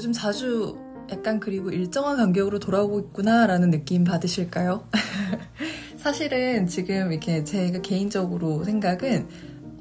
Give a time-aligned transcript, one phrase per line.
[0.00, 0.78] 요즘 자주
[1.10, 4.88] 약간 그리고 일정한 간격으로 돌아오고 있구나라는 느낌 받으실까요?
[5.98, 9.28] 사실은 지금 이렇게 제가 개인적으로 생각은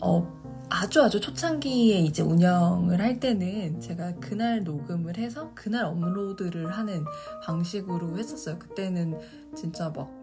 [0.01, 0.29] 어
[0.69, 7.05] 아주 아주 초창기에 이제 운영을 할 때는 제가 그날 녹음을 해서 그날 업로드를 하는
[7.45, 8.59] 방식으로 했었어요.
[8.59, 9.17] 그때는
[9.55, 10.18] 진짜 막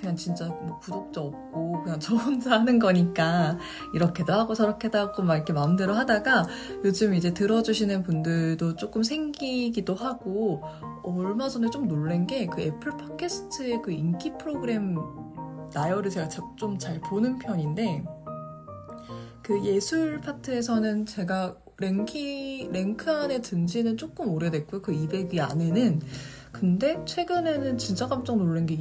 [0.00, 3.58] 그냥 진짜 뭐 구독자 없고 그냥 저 혼자 하는 거니까
[3.94, 6.46] 이렇게도 하고 저렇게도 하고 막 이렇게 마음대로 하다가
[6.84, 10.62] 요즘 이제 들어주시는 분들도 조금 생기기도 하고
[11.02, 14.96] 어, 얼마 전에 좀 놀란 게 그 애플 팟캐스트의 그 인기 프로그램
[15.72, 18.04] 나열을 제가 좀 잘 보는 편인데
[19.42, 24.82] 그 예술 파트에서는 제가 랭키, 랭크 안에 든 지는 조금 오래됐고요.
[24.82, 26.00] 그 200위 안에는.
[26.52, 28.74] 근데 최근에는 진짜 깜짝 놀란 게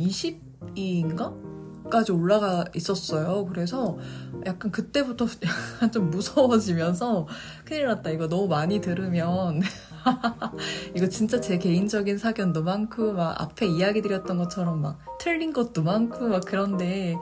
[0.76, 1.50] 22인가?
[1.90, 3.46] 까지 올라가 있었어요.
[3.48, 3.98] 그래서
[4.46, 5.26] 약간 그때부터
[5.92, 7.28] 좀 무서워지면서
[7.66, 8.12] 큰일 났다.
[8.12, 9.62] 이거 너무 많이 들으면
[10.96, 16.28] 이거 진짜 제 개인적인 사견도 많고 막 앞에 이야기 드렸던 것처럼 막 틀린 것도 많고
[16.28, 17.16] 막 그런데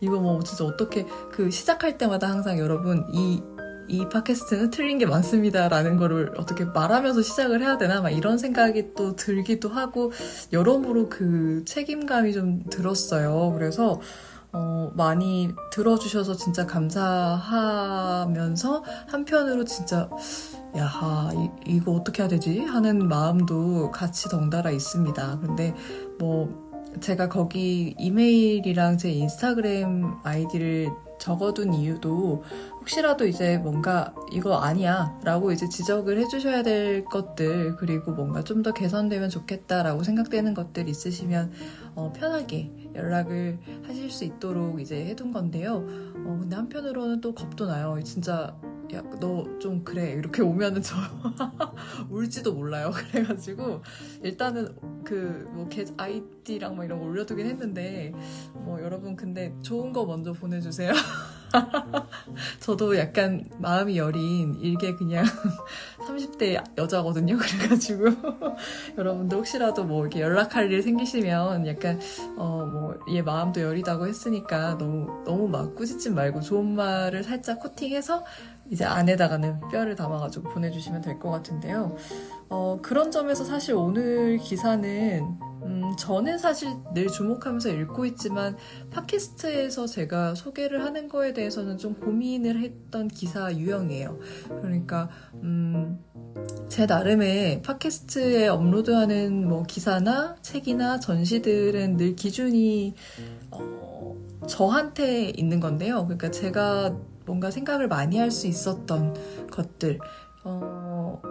[0.00, 3.42] 이거 뭐 진짜 어떻게 그 시작할 때마다 항상 여러분 이
[3.90, 9.16] 이 팟캐스트는 틀린 게 많습니다라는 거를 어떻게 말하면서 시작을 해야 되나 막 이런 생각이 또
[9.16, 10.12] 들기도 하고
[10.52, 13.52] 여러모로 그 책임감이 좀 들었어요.
[13.54, 14.00] 그래서
[14.52, 17.64] 어, 많이 들어주셔서 진짜 감사하면서
[19.08, 20.08] 한편으로 진짜
[20.76, 25.40] 야 이, 이거 어떻게 해야 되지 하는 마음도 같이 덩달아 있습니다.
[25.40, 25.74] 근데
[26.18, 30.88] 뭐 제가 거기 이메일이랑 제 인스타그램 아이디를
[31.20, 32.42] 적어둔 이유도
[32.80, 38.72] 혹시라도 이제 뭔가 이거 아니야 라고 이제 지적을 해주셔야 될 것들 그리고 뭔가 좀 더
[38.74, 41.50] 개선되면 좋겠다라고 생각되는 것들 있으시면
[41.94, 45.76] 어, 편하게 연락을 하실 수 있도록 이제 해둔 건데요.
[46.26, 47.98] 어, 근데 한편으로는 또 겁도 나요.
[48.04, 48.54] 진짜
[48.94, 50.12] 야, 너 좀 그래.
[50.12, 50.96] 이렇게 오면은 저
[52.10, 52.90] 울지도 몰라요.
[53.12, 53.82] 그래가지고,
[54.22, 58.12] 일단은 그, 뭐, 아이디랑 뭐 이런 거 올려두긴 했는데,
[58.54, 60.92] 뭐, 여러분, 근데 좋은 거 먼저 보내주세요.
[62.60, 65.24] 저도 약간 마음이 여린 일개 그냥
[66.06, 67.36] 30대 여자거든요.
[67.36, 68.04] 그래가지고
[68.96, 71.98] 여러분들 혹시라도 뭐 이렇게 연락할 일 생기시면 약간
[72.36, 78.24] 어 뭐 얘 마음도 여리다고 했으니까 너무 너무 막 꾸짖지 말고 좋은 말을 살짝 코팅해서
[78.70, 81.96] 이제 안에다가는 뼈를 담아가지고 보내주시면 될 것 같은데요.
[82.48, 88.56] 어, 그런 점에서 사실 오늘 기사는 음, 저는 사실 늘 주목하면서 읽고 있지만
[88.90, 94.18] 팟캐스트에서 제가 소개를 하는 거에 대해서는 좀 고민을 했던 기사 유형이에요.
[94.62, 95.98] 그러니까 음,
[96.68, 102.94] 제 나름의 팟캐스트에 업로드하는 뭐 기사나 책이나 전시들은 늘 기준이
[103.50, 104.16] 어,
[104.48, 106.04] 저한테 있는 건데요.
[106.04, 106.96] 그러니까 제가
[107.30, 109.14] 뭔가 생각을 많이 할 수 있었던
[109.52, 110.00] 것들,
[110.42, 111.22] 어,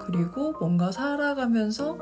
[0.00, 1.98] 그리고 뭔가 살아가면서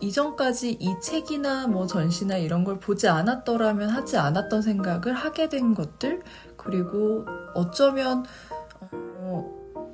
[0.00, 6.22] 이전까지 이 책이나 뭐 전시나 이런 걸 보지 않았더라면 하지 않았던 생각을 하게 된 것들,
[6.56, 8.49] 그리고 어쩌면, 어,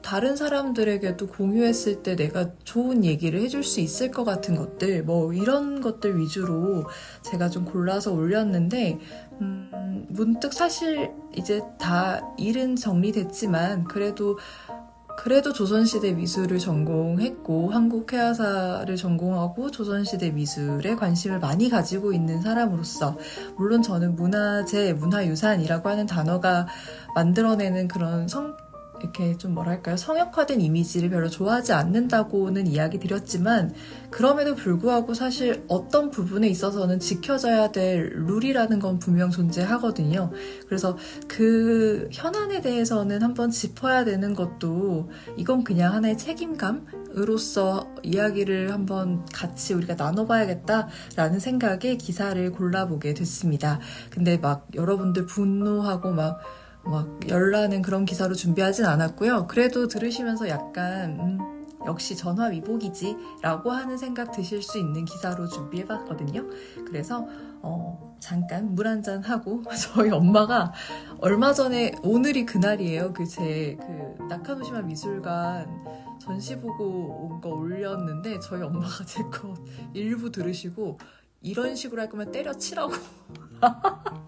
[0.06, 5.80] 다른 사람들에게도 공유했을 때 내가 좋은 얘기를 해줄 수 있을 것 같은 것들, 뭐 이런
[5.80, 6.86] 것들 위주로
[7.22, 9.00] 제가 좀 골라서 올렸는데,
[9.40, 14.38] 음, 문득 사실 이제 다 일은 정리됐지만, 그래도
[15.16, 23.16] 그래도 조선시대 미술을 전공했고 한국 회화사를 전공하고 조선시대 미술에 관심을 많이 가지고 있는 사람으로서
[23.56, 26.68] 물론 저는 문화재, 문화유산이라고 하는 단어가
[27.14, 28.54] 만들어내는 그런 성,
[29.00, 33.74] 이렇게 좀 뭐랄까요 성역화된 이미지를 별로 좋아하지 않는다고는 이야기 드렸지만
[34.10, 40.30] 그럼에도 불구하고 사실 어떤 부분에 있어서는 지켜져야 될 룰이라는 건 분명 존재하거든요.
[40.66, 40.96] 그래서
[41.28, 49.94] 그 현안에 대해서는 한번 짚어야 되는 것도 이건 그냥 하나의 책임감으로서 이야기를 한번 같이 우리가
[49.94, 53.80] 나눠봐야겠다라는 생각에 기사를 골라보게 됐습니다.
[54.10, 56.40] 근데 막 여러분들 분노하고 막
[56.90, 59.46] 막 열나는 그런 기사로 준비하진 않았고요.
[59.46, 61.38] 그래도 들으시면서 약간 음,
[61.86, 66.44] 역시 전화 위복이지 라고 하는 생각 드실 수 있는 기사로 준비해봤거든요.
[66.86, 67.26] 그래서
[67.62, 69.62] 어, 잠깐 물 한 잔 하고
[69.94, 70.72] 저희 엄마가
[71.20, 73.12] 얼마 전에 오늘이 그날이에요.
[73.12, 73.76] 그 제그
[74.18, 75.66] 그 나카노시마 미술관
[76.20, 79.54] 전시 보고 온 거 올렸는데 저희 엄마가 제 거
[79.92, 80.98] 일부 들으시고
[81.42, 82.92] 이런 식으로 할 거면 때려치라고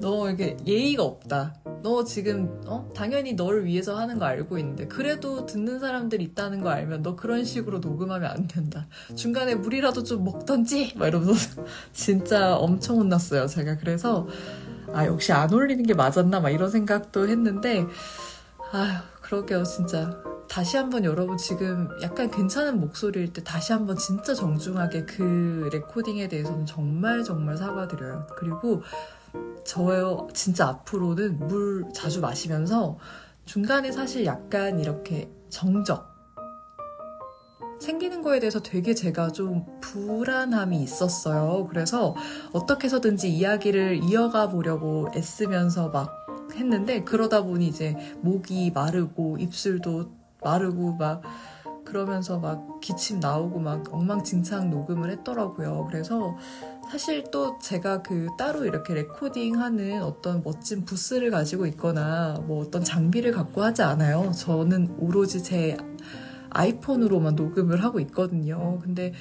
[0.00, 1.54] 너 이게 예의가 없다.
[1.82, 6.70] 너 지금 어 당연히 너를 위해서 하는 거 알고 있는데 그래도 듣는 사람들 있다는 거
[6.70, 8.86] 알면 너 그런 식으로 녹음하면 안 된다.
[9.14, 11.62] 중간에 물이라도 좀 먹던지 막 이러면서
[11.92, 13.46] 진짜 엄청 혼났어요.
[13.46, 14.26] 제가 그래서
[14.92, 17.86] 아 역시 안 올리는 게 맞았나 막 이런 생각도 했는데
[18.72, 25.06] 아휴 그러게요 진짜 다시 한번 여러분 지금 약간 괜찮은 목소리일 때 다시 한번 진짜 정중하게
[25.06, 28.26] 그 레코딩에 대해서는 정말 정말 사과드려요.
[28.36, 28.82] 그리고
[29.64, 32.98] 저요 진짜 앞으로는 물 자주 마시면서
[33.44, 36.12] 중간에 사실 약간 이렇게 정적
[37.80, 41.66] 생기는 거에 대해서 되게 제가 좀 불안함이 있었어요.
[41.68, 42.14] 그래서
[42.52, 46.22] 어떻게 해서든지 이야기를 이어가 보려고 애쓰면서 막
[46.54, 51.22] 했는데 그러다 보니 이제 목이 마르고 입술도 마르고 막
[51.84, 55.86] 그러면서 막 기침 나오고 막 엉망진창 녹음을 했더라고요.
[55.90, 56.36] 그래서
[56.90, 63.32] 사실 또 제가 그 따로 이렇게 레코딩하는 어떤 멋진 부스를 가지고 있거나 뭐 어떤 장비를
[63.32, 64.32] 갖고 하지 않아요.
[64.32, 65.76] 저는 오로지 제
[66.50, 68.78] 아이폰으로만 녹음을 하고 있거든요.
[68.80, 69.12] 근데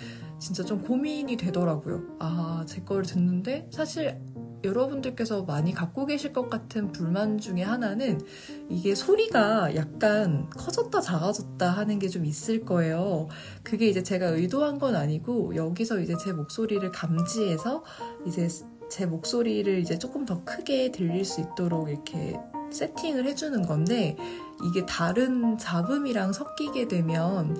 [0.41, 2.01] 진짜 좀 고민이 되더라고요.
[2.19, 4.19] 아, 제 거를 듣는데 사실
[4.63, 8.21] 여러분들께서 많이 갖고 계실 것 같은 불만 중에 하나는
[8.69, 13.27] 이게 소리가 약간 커졌다 작아졌다 하는 게 좀 있을 거예요.
[13.63, 17.83] 그게 이제 제가 의도한 건 아니고 여기서 이제 제 목소리를 감지해서
[18.25, 18.47] 이제
[18.89, 22.37] 제 목소리를 이제 조금 더 크게 들릴 수 있도록 이렇게
[22.71, 24.17] 세팅을 해주는 건데
[24.65, 27.55] 이게 다른 잡음이랑 섞이게 되면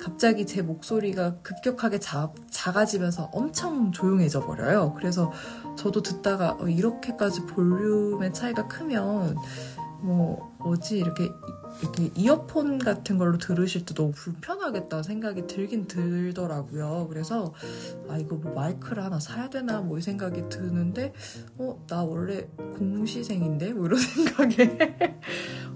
[0.00, 4.94] 갑자기 제 목소리가 급격하게 자, 작아지면서 엄청 조용해져 버려요.
[4.94, 5.32] 그래서
[5.76, 9.36] 저도 듣다가 어, 이렇게까지 볼륨의 차이가 크면
[10.00, 11.30] 뭐 뭐지 이렇게
[11.82, 17.06] 이렇게 이어폰 같은 걸로 들으실 때 너무 불편하겠다 생각이 들긴 들더라고요.
[17.08, 17.52] 그래서
[18.08, 21.12] 아 이거 뭐 마이크를 하나 사야 되나 뭐 이 생각이 드는데
[21.58, 24.78] 어 나 원래 공시생인데 뭐 이런 생각에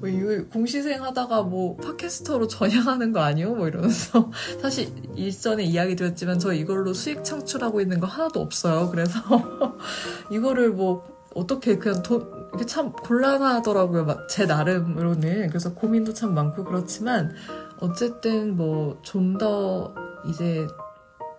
[0.01, 0.09] 뭐
[0.51, 3.55] 공시생 하다가 뭐 팟캐스터로 전향하는 거 아니요?
[3.55, 4.31] 뭐 이러면서
[4.61, 8.91] 사실 일전에 이야기 드렸지만 저 이걸로 수익 창출하고 있는 거 하나도 없어요.
[8.91, 9.21] 그래서
[10.33, 14.27] 이거를 뭐 어떻게 그냥 돈 이게 참 곤란하더라고요.
[14.29, 17.33] 제 나름으로는 그래서 고민도 참 많고 그렇지만
[17.81, 19.95] 어쨌든 뭐 좀 더
[20.29, 20.67] 이제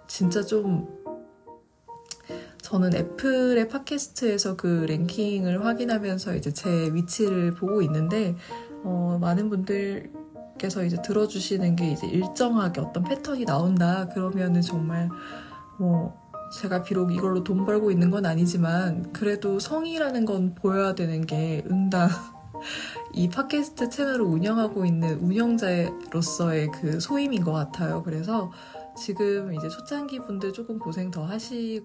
[0.08, 0.88] 진짜 좀
[2.62, 8.36] 저는 애플의 팟캐스트에서 그 랭킹을 확인하면서 이제 제 위치를 보고 있는데
[8.84, 10.12] 어, 많은 분들
[10.58, 15.10] 께서 이제 들어주시는 게 이제 일정하게 어떤 패턴이 나온다 그러면은 정말
[15.80, 16.21] 뭐
[16.52, 22.10] 제가 비록 이걸로 돈 벌고 있는 건 아니지만 그래도 성의라는 건 보여야 되는 게 응당
[23.14, 28.04] 이 팟캐스트 채널을 운영하고 있는 운영자로서의 그 소임인 것 같아요.
[28.04, 28.52] 그래서
[28.98, 31.84] 지금 이제 초창기 분들 조금 고생 더 하시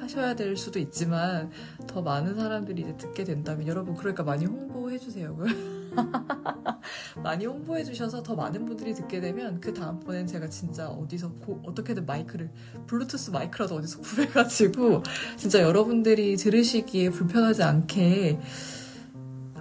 [0.00, 1.50] 하셔야 될 수도 있지만
[1.86, 5.36] 더 많은 사람들이 이제 듣게 된다면 여러분 그러니까 많이 홍보해 주세요.
[7.22, 12.06] 많이 홍보해 주셔서 더 많은 분들이 듣게 되면 그 다음번엔 제가 진짜 어디서 고, 어떻게든
[12.06, 12.50] 마이크를
[12.86, 15.02] 블루투스 마이크라도 어디서 구해가지고
[15.36, 18.38] 진짜 여러분들이 들으시기에 불편하지 않게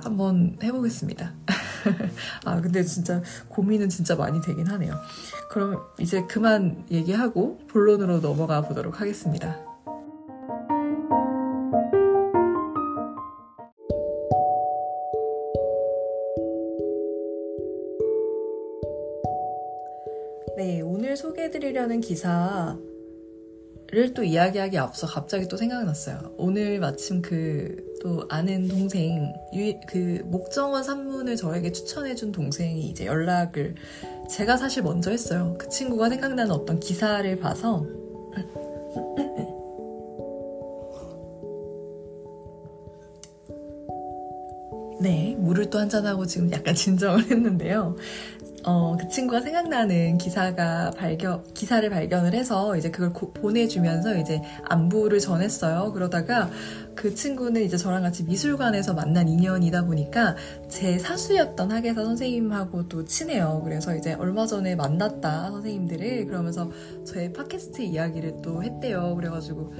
[0.04, 1.34] 한번 해보겠습니다.
[2.46, 4.94] 아 근데 진짜 고민은 진짜 많이 되긴 하네요.
[5.50, 9.67] 그럼 이제 그만 얘기하고 본론으로 넘어가 보도록 하겠습니다.
[21.48, 22.78] 소개해드리려는 기사를
[24.16, 26.36] 또 이야기하기 앞서 갑자기 또 생각났어요.
[26.38, 29.34] 오늘 마침 그 또 아는 동생,
[29.88, 33.76] 그 목정원 산문을 저에게 추천해준 동생이 이제 연락을
[34.30, 35.56] 제가 사실 먼저 했어요.
[35.58, 37.86] 그 친구가 생각나는 어떤 기사를 봐서
[45.00, 47.96] 네, 물을 또 한잔하고 지금 약간 진정을 했는데요.
[48.68, 55.20] 어, 그 친구가 생각나는 기사가 발견, 기사를 발견을 해서 이제 그걸 고, 보내주면서 이제 안부를
[55.20, 55.94] 전했어요.
[55.94, 56.50] 그러다가
[56.94, 60.36] 그 친구는 이제 저랑 같이 미술관에서 만난 인연이다 보니까
[60.68, 63.62] 제 사수였던 학예사 선생님하고도 친해요.
[63.64, 66.26] 그래서 이제 얼마 전에 만났다, 선생님들을.
[66.26, 66.70] 그러면서
[67.06, 69.16] 저의 팟캐스트 이야기를 또 했대요.
[69.16, 69.72] 그래가지고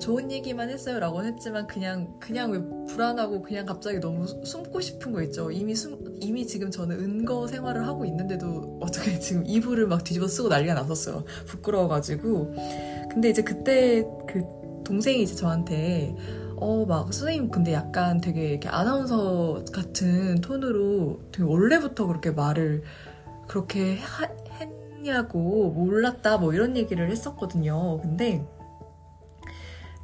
[0.00, 5.22] 좋은 얘기만 했어요 라고 했지만 그냥 그냥 왜 불안하고 그냥 갑자기 너무 숨고 싶은 거
[5.22, 5.50] 있죠.
[5.50, 10.48] 이미 숨 이미 지금 저는 은거 생활을 하고 있는데도 어떻게 지금 이불을 막 뒤집어 쓰고
[10.48, 11.24] 난리가 났었어요.
[11.46, 12.54] 부끄러워가지고.
[13.10, 14.42] 근데 이제 그때 그
[14.84, 16.14] 동생이 이제 저한테
[16.56, 22.82] 어 막 선생님 근데 약간 되게 이렇게 아나운서 같은 톤으로 되게 원래부터 그렇게 말을
[23.48, 24.26] 그렇게 하,
[24.60, 28.00] 했냐고 몰랐다 뭐 이런 얘기를 했었거든요.
[28.00, 28.44] 근데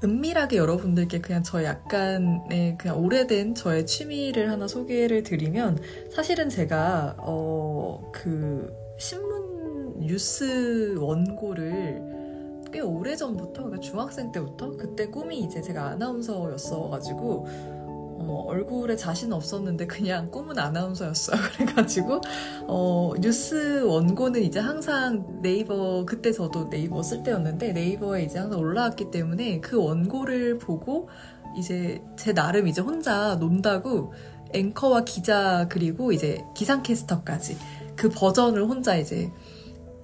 [0.06, 7.66] 은밀하게 여러분들께 그냥 저 약간의 그냥 오래된 저의 취미를 하나 소개를 드리면 사실은 제가 어
[8.12, 12.02] 그 신문 뉴스 원고를
[12.72, 17.46] 꽤 오래 전부터 그러니까 중학생 때부터 그때 꿈이 이제 제가 아나운서였어가지고
[18.18, 21.40] 어, 얼굴에 자신 없었는데 그냥 꿈은 아나운서였어요.
[21.56, 22.20] 그래가지고
[22.66, 29.10] 어, 뉴스 원고는 이제 항상 네이버 그때 저도 네이버 쓸 때였는데 네이버에 이제 항상 올라왔기
[29.10, 31.08] 때문에 그 원고를 보고
[31.56, 34.12] 이제 제 나름 이제 혼자 논다고
[34.52, 37.56] 앵커와 기자 그리고 이제 기상캐스터까지
[37.96, 39.30] 그 버전을 혼자 이제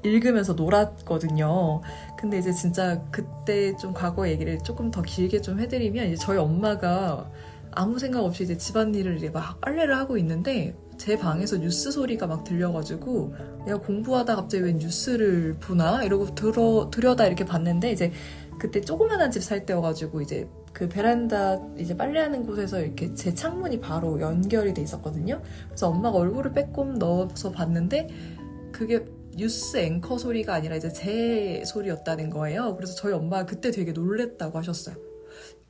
[0.04, 1.80] 읽으면서 놀았거든요.
[2.18, 7.30] 근데 이제 진짜 그때 좀 과거 얘기를 조금 더 길게 좀 해드리면 저희 엄마가
[7.72, 12.44] 아무 생각 없이 이제 집안일을 이제 막 빨래를 하고 있는데 제 방에서 뉴스 소리가 막
[12.44, 13.34] 들려가지고
[13.66, 18.12] 내가 공부하다 갑자기 왜 뉴스를 보나 이러고 들어 들여다 이렇게 봤는데 이제
[18.58, 24.20] 그때 조그만한 집 살 때여가지고 이제 그 베란다 이제 빨래하는 곳에서 이렇게 제 창문이 바로
[24.20, 25.42] 연결이 돼 있었거든요.
[25.66, 28.08] 그래서 엄마가 얼굴을 빼꼼 넣어서 봤는데
[28.70, 29.04] 그게
[29.36, 32.74] 뉴스 앵커 소리가 아니라 이제 제 소리였다는 거예요.
[32.76, 34.94] 그래서 저희 엄마가 그때 되게 놀랬다고 하셨어요.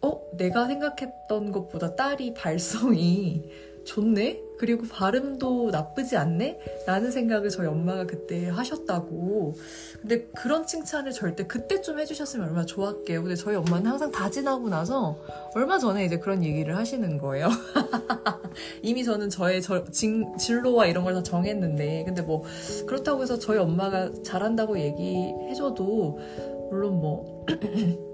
[0.02, 0.20] 어?
[0.36, 3.44] 내가 생각했던 것보다 딸이 발성이
[3.84, 4.40] 좋네?
[4.58, 6.60] 그리고 발음도 나쁘지 않네?
[6.86, 9.54] 라는 생각을 저희 엄마가 그때 하셨다고.
[10.00, 13.22] 근데 그런 칭찬을 절대 그때좀 해주셨으면 얼마나 좋았게요.
[13.22, 15.18] 근데 저희 엄마는 항상 다 지나고 나서
[15.56, 17.48] 얼마 전에 이제 그런 얘기를 하시는 거예요.
[18.82, 22.04] 이미 저는 저의 저, 진, 진로와 이런 걸 다 정했는데.
[22.04, 22.44] 근데 뭐,
[22.86, 26.20] 그렇다고 해서 저희 엄마가 잘한다고 얘기해줘도,
[26.70, 27.44] 물론 뭐,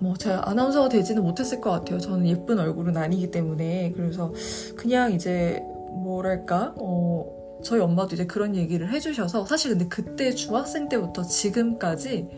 [0.00, 1.98] 뭐 제가 아나운서가 되지는 못했을 것 같아요.
[1.98, 3.92] 저는 예쁜 얼굴은 아니기 때문에.
[3.96, 4.32] 그래서
[4.76, 5.62] 그냥 이제
[6.02, 6.74] 뭐랄까?
[6.78, 12.28] 어 저희 엄마도 이제 그런 얘기를 해주셔서 사실 근데 그때 중학생 때부터 지금까지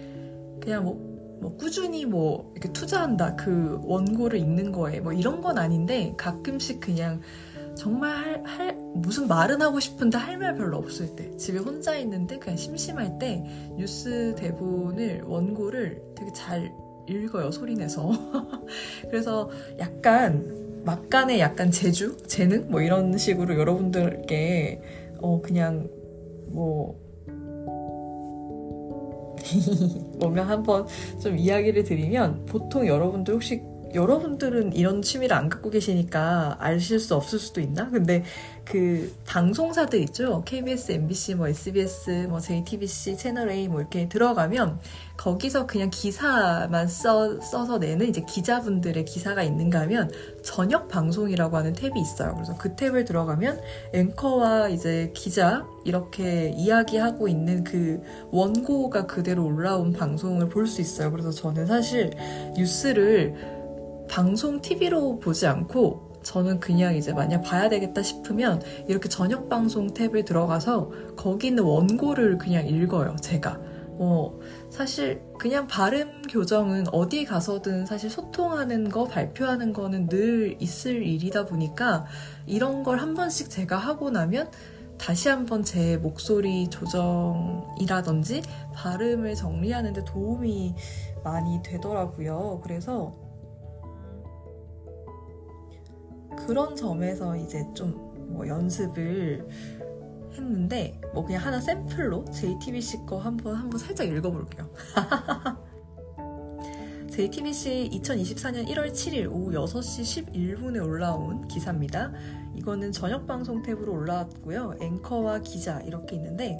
[0.60, 0.94] 그냥 뭐,
[1.40, 3.36] 뭐 꾸준히 뭐 이렇게 투자한다.
[3.36, 7.20] 그 원고를 읽는 거에 뭐 이런 건 아닌데 가끔씩 그냥
[7.74, 12.38] 정말 할, 할, 무슨 말은 하고 싶은데 할 말 별로 없을 때 집에 혼자 있는데
[12.38, 13.44] 그냥 심심할 때
[13.76, 16.72] 뉴스 대본을 원고를 되게 잘
[17.06, 18.10] 읽어요, 소리내서.
[19.10, 22.16] 그래서 약간, 막간의 약간 재주?
[22.26, 22.70] 재능?
[22.70, 24.80] 뭐 이런 식으로 여러분들께,
[25.20, 25.88] 어, 그냥,
[26.48, 26.96] 뭐,
[30.18, 30.86] 뭔가 한번
[31.20, 33.62] 좀 이야기를 드리면, 보통 여러분들 혹시
[33.94, 37.88] 여러분들은 이런 취미를 안 갖고 계시니까 아실 수 없을 수도 있나?
[37.90, 38.24] 근데
[38.64, 40.42] 그 방송사들 있죠?
[40.44, 44.80] KBS, MBC, 뭐 SBS, 뭐 JTBC, 채널 A 뭐 이렇게 들어가면
[45.16, 50.10] 거기서 그냥 기사만 써, 써서 내는 이제 기자분들의 기사가 있는가 하면
[50.42, 52.34] 저녁 방송이라고 하는 탭이 있어요.
[52.34, 53.60] 그래서 그 탭을 들어가면
[53.94, 61.12] 앵커와 이제 기자 이렇게 이야기하고 있는 그 원고가 그대로 올라온 방송을 볼 수 있어요.
[61.12, 62.10] 그래서 저는 사실
[62.56, 63.55] 뉴스를
[64.08, 70.24] 방송 TV로 보지 않고 저는 그냥 이제 만약 봐야 되겠다 싶으면 이렇게 저녁 방송 탭을
[70.24, 73.60] 들어가서 거기 있는 원고를 그냥 읽어요, 제가.
[73.98, 81.46] 어, 사실 그냥 발음 교정은 어디 가서든 사실 소통하는 거, 발표하는 거는 늘 있을 일이다
[81.46, 82.04] 보니까
[82.46, 84.50] 이런 걸 한 번씩 제가 하고 나면
[84.98, 88.42] 다시 한번 제 목소리 조정이라든지
[88.74, 90.74] 발음을 정리하는데 도움이
[91.22, 92.60] 많이 되더라고요.
[92.62, 93.14] 그래서
[96.36, 99.46] 그런 점에서 이제 좀 뭐 연습을
[100.32, 104.68] 했는데 뭐 그냥 하나 샘플로 JTBC 거 한번 한번 살짝 읽어볼게요.
[107.10, 112.12] JTBC 2024년 1월 7일 오후 6시 11분에 올라온 기사입니다.
[112.56, 114.74] 이거는 저녁 방송 탭으로 올라왔고요.
[114.80, 116.58] 앵커와 기자 이렇게 있는데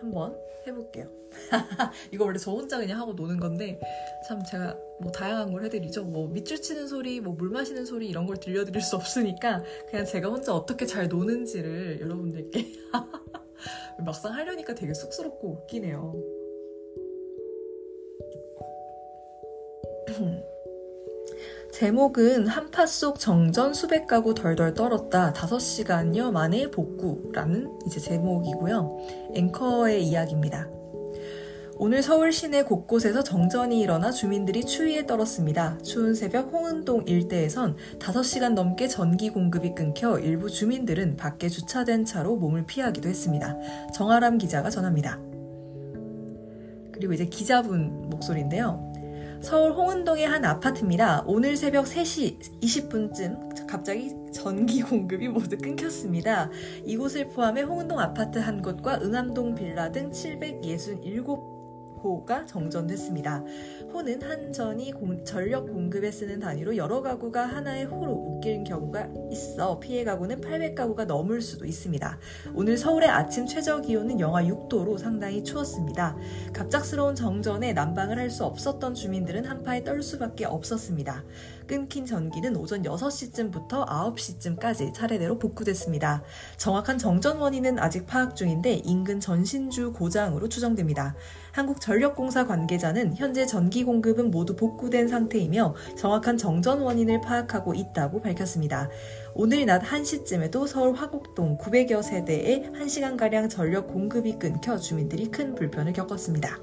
[0.00, 0.34] 한번
[0.66, 1.08] 해볼게요.
[2.10, 3.78] 이거 원래 저 혼자 그냥 하고 노는 건데
[4.26, 6.04] 참 제가 뭐 다양한 걸 해드리죠.
[6.04, 10.28] 뭐 밑줄 치는 소리, 뭐 물 마시는 소리 이런 걸 들려드릴 수 없으니까 그냥 제가
[10.28, 12.72] 혼자 어떻게 잘 노는지를 여러분들께
[14.04, 16.14] 막상 하려니까 되게 쑥스럽고 웃기네요.
[21.72, 28.98] 제목은 한파 속 정전 수백 가구 덜덜 떨었다 5시간여 만에 복구라는 이제 제목이고요.
[29.34, 30.79] 앵커의 이야기입니다.
[31.82, 35.78] 오늘 서울 시내 곳곳에서 정전이 일어나 주민들이 추위에 떨었습니다.
[35.78, 42.66] 추운 새벽 홍은동 일대에선 5시간 넘게 전기 공급이 끊겨 일부 주민들은 밖에 주차된 차로 몸을
[42.66, 43.56] 피하기도 했습니다.
[43.94, 45.18] 정아람 기자가 전합니다.
[46.92, 48.92] 그리고 이제 기자분 목소리인데요.
[49.40, 51.24] 서울 홍은동의 한 아파트입니다.
[51.26, 56.50] 오늘 새벽 3시 20분쯤 갑자기 전기 공급이 모두 끊겼습니다.
[56.84, 61.59] 이곳을 포함해 홍은동 아파트 한 곳과 응암동 빌라 등 767
[62.02, 63.44] 호가 정전됐습니다.
[63.92, 70.02] 호는 한전이 공, 전력 공급에 쓰는 단위로 여러 가구가 하나의 호로 묶인 경우가 있어 피해
[70.02, 72.18] 가구는 800가구가 넘을 수도 있습니다.
[72.54, 76.16] 오늘 서울의 아침 최저 기온은 영하 6도로 상당히 추웠습니다.
[76.52, 81.24] 갑작스러운 정전에 난방을 할 수 없었던 주민들은 한파에 떨 수밖에 없었습니다.
[81.66, 86.22] 끊긴 전기는 오전 6시쯤부터 9시쯤까지 차례대로 복구됐습니다.
[86.56, 91.14] 정확한 정전 원인은 아직 파악 중인데 인근 전신주 고장으로 추정됩니다.
[91.52, 98.88] 한국전력공사 관계자는 현재 전기 공급은 모두 복구된 상태이며 정확한 정전 원인을 파악하고 있다고 밝혔습니다.
[99.34, 106.58] 오늘 낮 1시쯤에도 서울 화곡동 900여 세대에 1시간가량 전력 공급이 끊겨 주민들이 큰 불편을 겪었습니다.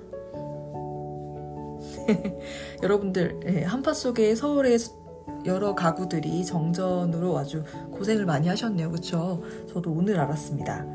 [2.84, 4.78] 여러분들 예, 한파 속에 서울의
[5.46, 8.90] 여러 가구들이 정전으로 아주 고생을 많이 하셨네요.
[8.90, 9.44] 그렇죠?
[9.72, 10.86] 저도 오늘 알았습니다.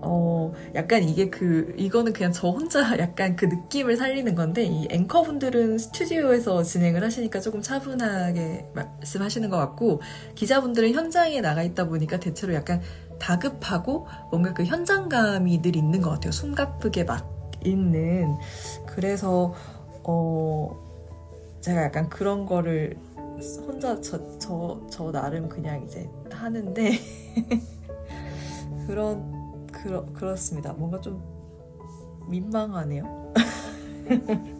[0.00, 5.78] 어, 약간 이게 그, 이거는 그냥 저 혼자 약간 그 느낌을 살리는 건데, 이 앵커분들은
[5.78, 10.00] 스튜디오에서 진행을 하시니까 조금 차분하게 말씀하시는 것 같고,
[10.34, 12.80] 기자분들은 현장에 나가 있다 보니까 대체로 약간
[13.18, 16.30] 다급하고 뭔가 그 현장감이 늘 있는 것 같아요.
[16.30, 17.28] 숨가쁘게 막
[17.64, 18.36] 있는.
[18.86, 19.52] 그래서,
[20.04, 20.78] 어,
[21.60, 22.96] 제가 약간 그런 거를
[23.66, 26.92] 혼자 저, 저, 저 나름 그냥 이제 하는데,
[28.86, 29.37] 그런,
[29.82, 30.72] 그러, 그렇습니다.
[30.72, 31.22] 뭔가 좀
[32.28, 33.32] 민망하네요.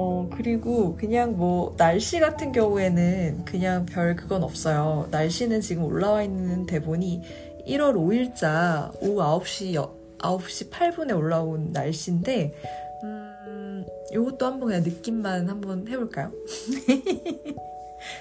[0.00, 5.08] 어, 그리고 그냥 뭐, 날씨 같은 경우에는 그냥 별 그건 없어요.
[5.10, 7.22] 날씨는 지금 올라와 있는 대본이
[7.66, 9.74] 1월 5일자 오후 9시,
[10.18, 12.54] 9시 8분에 올라온 날씨인데,
[13.02, 13.84] 음,
[14.14, 16.30] 요것도 한번 그냥 느낌만 한번 해볼까요?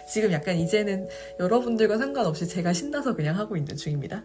[0.07, 1.07] 지금 약간 이제는
[1.39, 4.23] 여러분들과 상관없이 제가 신나서 그냥 하고 있는 중입니다.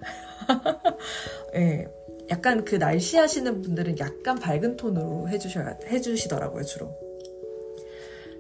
[1.53, 1.87] 네,
[2.31, 7.02] 약간 그 날씨 하시는 분들은 약간 밝은 톤으로 해주셔야, 해주시더라고요, 주로.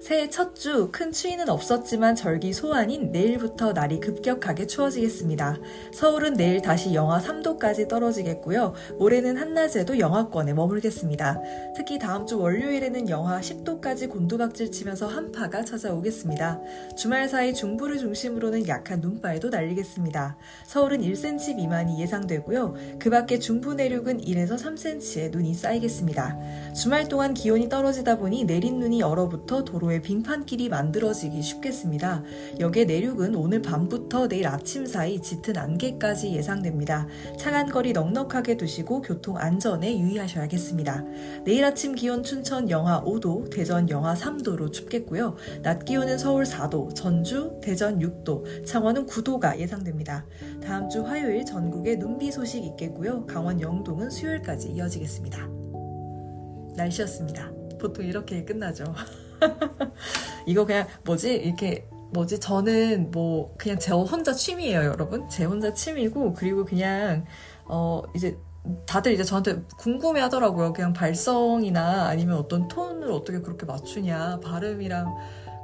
[0.03, 5.59] 새해 첫 주 큰 추위는 없었지만 절기 소환인 내일부터 날이 급격하게 추워지겠습니다.
[5.95, 8.75] 서울은 내일 다시 영하 3도까지 떨어지겠고요.
[8.99, 11.41] 모레는 한낮에도 영하권에 머물겠습니다.
[11.77, 16.61] 특히 다음 주 월요일에는 영하 10도까지 곤두박질 치면서 한파가 찾아오겠습니다.
[16.97, 20.37] 주말 사이 중부를 중심으로는 약한 눈발도 날리겠습니다.
[20.67, 22.75] 서울은 1cm 미만이 예상되고요.
[22.99, 26.73] 그 밖에 중부 내륙은 1에서 3cm의 눈이 쌓이겠습니다.
[26.75, 32.23] 주말 동안 기온이 떨어지다 보니 내린 눈이 얼어붙어 도로에 도로에 빙판길이 만들어지기 쉽겠습니다.
[32.59, 37.07] 역의 내륙은 오늘 밤부터 내일 아침 사이 짙은 안개까지 예상됩니다.
[37.39, 41.05] 차간 거리 넉넉하게 두시고 교통 안전에 유의하셔야겠습니다.
[41.45, 45.37] 내일 아침 기온 춘천 영하 5도, 대전 영하 3도로 춥겠고요.
[45.63, 50.25] 낮 기온은 서울 4도, 전주, 대전 6도, 창원은 9도가 예상됩니다.
[50.65, 53.27] 다음 주 화요일 전국에 눈비 소식 있겠고요.
[53.27, 55.49] 강원 영동은 수요일까지 이어지겠습니다.
[56.77, 57.53] 날씨였습니다.
[57.79, 58.95] 보통 이렇게 끝나죠.
[60.47, 61.35] 이거 그냥 뭐지?
[61.35, 62.41] 이렇게 뭐지?
[62.41, 65.29] 저는 뭐 그냥 제 혼자 취미예요 여러분.
[65.29, 67.25] 제 혼자 취미고 그리고 그냥
[67.65, 68.37] 어 이제
[68.87, 70.73] 다들 이제 저한테 궁금해 하더라고요.
[70.73, 75.15] 그냥 발성이나 아니면 어떤 톤을 어떻게 그렇게 맞추냐 발음이랑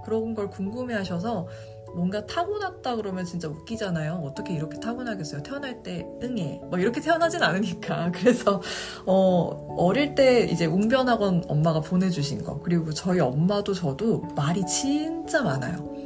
[0.04, 1.46] 그런 걸 궁금해 하셔서
[1.94, 4.22] 뭔가 타고났다 그러면 진짜 웃기잖아요.
[4.24, 5.42] 어떻게 이렇게 타고나겠어요?
[5.42, 6.60] 태어날 때 응애.
[6.64, 8.12] 뭐 이렇게 태어나진 않으니까.
[8.14, 8.60] 그래서
[9.06, 15.97] 어 어릴 때 이제 웅변학원 엄마가 보내주신 거 그리고 저희 엄마도 저도 말이 진짜 많아요.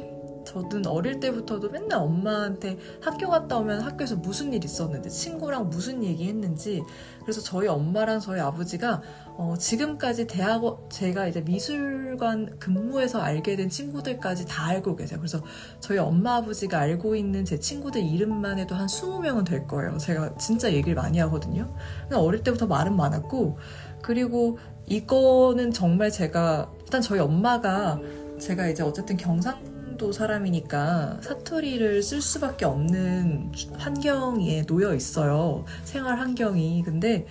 [0.53, 6.27] 저는 어릴 때부터도 맨날 엄마한테 학교 갔다 오면 학교에서 무슨 일 있었는지 친구랑 무슨 얘기
[6.27, 6.83] 했는지
[7.21, 9.01] 그래서 저희 엄마랑 저희 아버지가
[9.35, 15.19] 어, 지금까지 대학 제가 이제 미술관 근무해서 알게 된 친구들까지 다 알고 계세요.
[15.19, 15.41] 그래서
[15.79, 19.97] 저희 엄마 아버지가 알고 있는 제 친구들 이름만 해도 한 20명은 될 거예요.
[19.97, 21.75] 제가 진짜 얘기를 많이 하거든요.
[22.13, 23.57] 어릴 때부터 말은 많았고
[24.01, 27.99] 그리고 이거는 정말 제가 일단 저희 엄마가
[28.39, 29.72] 제가 이제 어쨌든 경상
[30.03, 35.63] 경상도 사람이니까 사투리를 쓸 수밖에 없는 환경에 놓여 있어요.
[35.85, 36.83] 생활 환경이.
[36.83, 37.25] 근데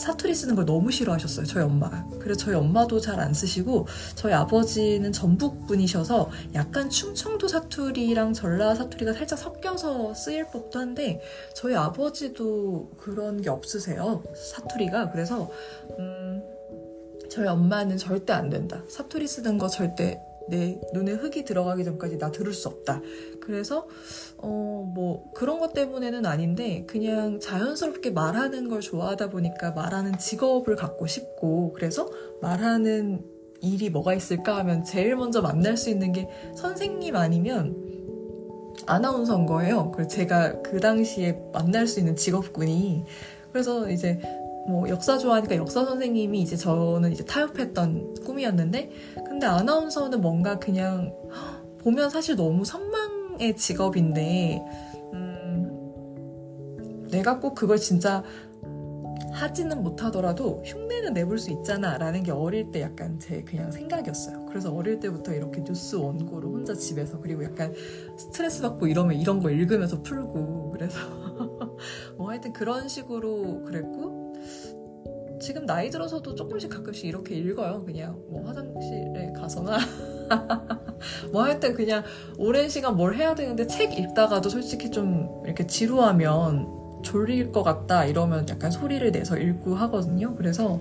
[0.00, 1.46] 사투리 쓰는 걸 너무 싫어하셨어요.
[1.46, 2.04] 저희 엄마가.
[2.18, 9.14] 그래서 저희 엄마도 잘 안 쓰시고 저희 아버지는 전북 분이셔서 약간 충청도 사투리랑 전라 사투리가
[9.14, 11.20] 살짝 섞여서 쓰일 법도 한데
[11.54, 14.22] 저희 아버지도 그런 게 없으세요.
[14.52, 15.12] 사투리가.
[15.12, 15.50] 그래서
[15.98, 16.42] 음
[17.30, 18.82] 저희 엄마는 절대 안 된다.
[18.88, 23.00] 사투리 쓰는 거 절대 내 눈에 흙이 들어가기 전까지 나 들을 수 없다.
[23.40, 23.86] 그래서
[24.38, 31.06] 어 뭐 그런 것 때문에는 아닌데 그냥 자연스럽게 말하는 걸 좋아하다 보니까 말하는 직업을 갖고
[31.06, 32.08] 싶고 그래서
[32.40, 33.22] 말하는
[33.60, 37.76] 일이 뭐가 있을까 하면 제일 먼저 만날 수 있는 게 선생님 아니면
[38.86, 39.90] 아나운서인 거예요.
[39.90, 43.04] 그래서 제가 그 당시에 만날 수 있는 직업군이
[43.52, 44.20] 그래서 이제
[44.68, 48.90] 뭐 역사 좋아하니까 역사 선생님이 이제 저는 이제 타협했던 꿈이었는데
[49.36, 51.14] 근데 아나운서는 뭔가 그냥
[51.80, 54.64] 보면 사실 너무 선망의 직업인데
[55.12, 58.24] 음, 내가 꼭 그걸 진짜
[59.32, 64.46] 하지는 못하더라도 흉내는 내볼 수 있잖아 라는 게 어릴 때 약간 제 그냥 생각이었어요.
[64.46, 67.74] 그래서 어릴 때부터 이렇게 뉴스 원고를 혼자 집에서 그리고 약간
[68.16, 70.98] 스트레스 받고 이러면 이런 거 읽으면서 풀고 그래서
[72.16, 74.25] 뭐 하여튼 그런 식으로 그랬고
[75.40, 77.84] 지금 나이 들어서도 조금씩 가끔씩 이렇게 읽어요.
[77.84, 79.78] 그냥 뭐 화장실에 가서나
[81.32, 82.02] 뭐 하여튼 그냥
[82.38, 86.66] 오랜 시간 뭘 해야 되는데 책 읽다가도 솔직히 좀 이렇게 지루하면
[87.02, 90.34] 졸릴 것 같다 이러면 약간 소리를 내서 읽고 하거든요.
[90.36, 90.80] 그래서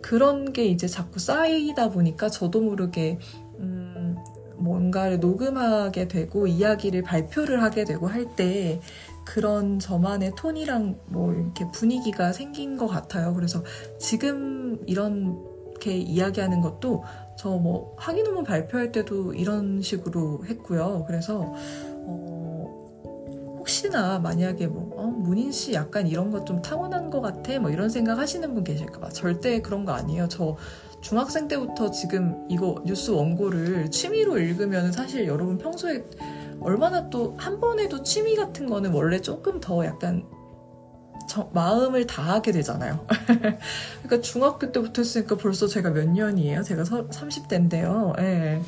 [0.00, 3.18] 그런 게 이제 자꾸 쌓이다 보니까 저도 모르게
[3.58, 4.16] 음
[4.56, 8.80] 뭔가를 녹음하게 되고 이야기를 발표를 하게 되고 할 때
[9.32, 13.32] 그런 저만의 톤이랑 뭐 이렇게 분위기가 생긴 것 같아요.
[13.32, 13.62] 그래서
[13.96, 17.04] 지금 이렇게 이야기하는 것도
[17.38, 21.04] 저뭐 학위 논문 발표할 때도 이런 식으로 했고요.
[21.06, 21.54] 그래서
[23.56, 28.18] 혹시나 만약에 뭐 어, 문인 씨 약간 이런 거좀 타고난 것 같아 뭐 이런 생각
[28.18, 30.26] 하시는 분 계실까봐 절대 그런 거 아니에요.
[30.26, 30.56] 저
[31.02, 36.04] 중학생 때부터 지금 이거 뉴스 원고를 취미로 읽으면 사실 여러분 평소에
[36.60, 40.24] 얼마나 또 한 번에도 취미 같은 거는 원래 조금 더 약간
[41.28, 43.06] 저, 마음을 다하게 되잖아요.
[44.02, 46.62] 그러니까 중학교 때부터 했으니까 벌써 제가 몇 년이에요?
[46.62, 48.18] 제가 서, 30대인데요.
[48.20, 48.60] 예.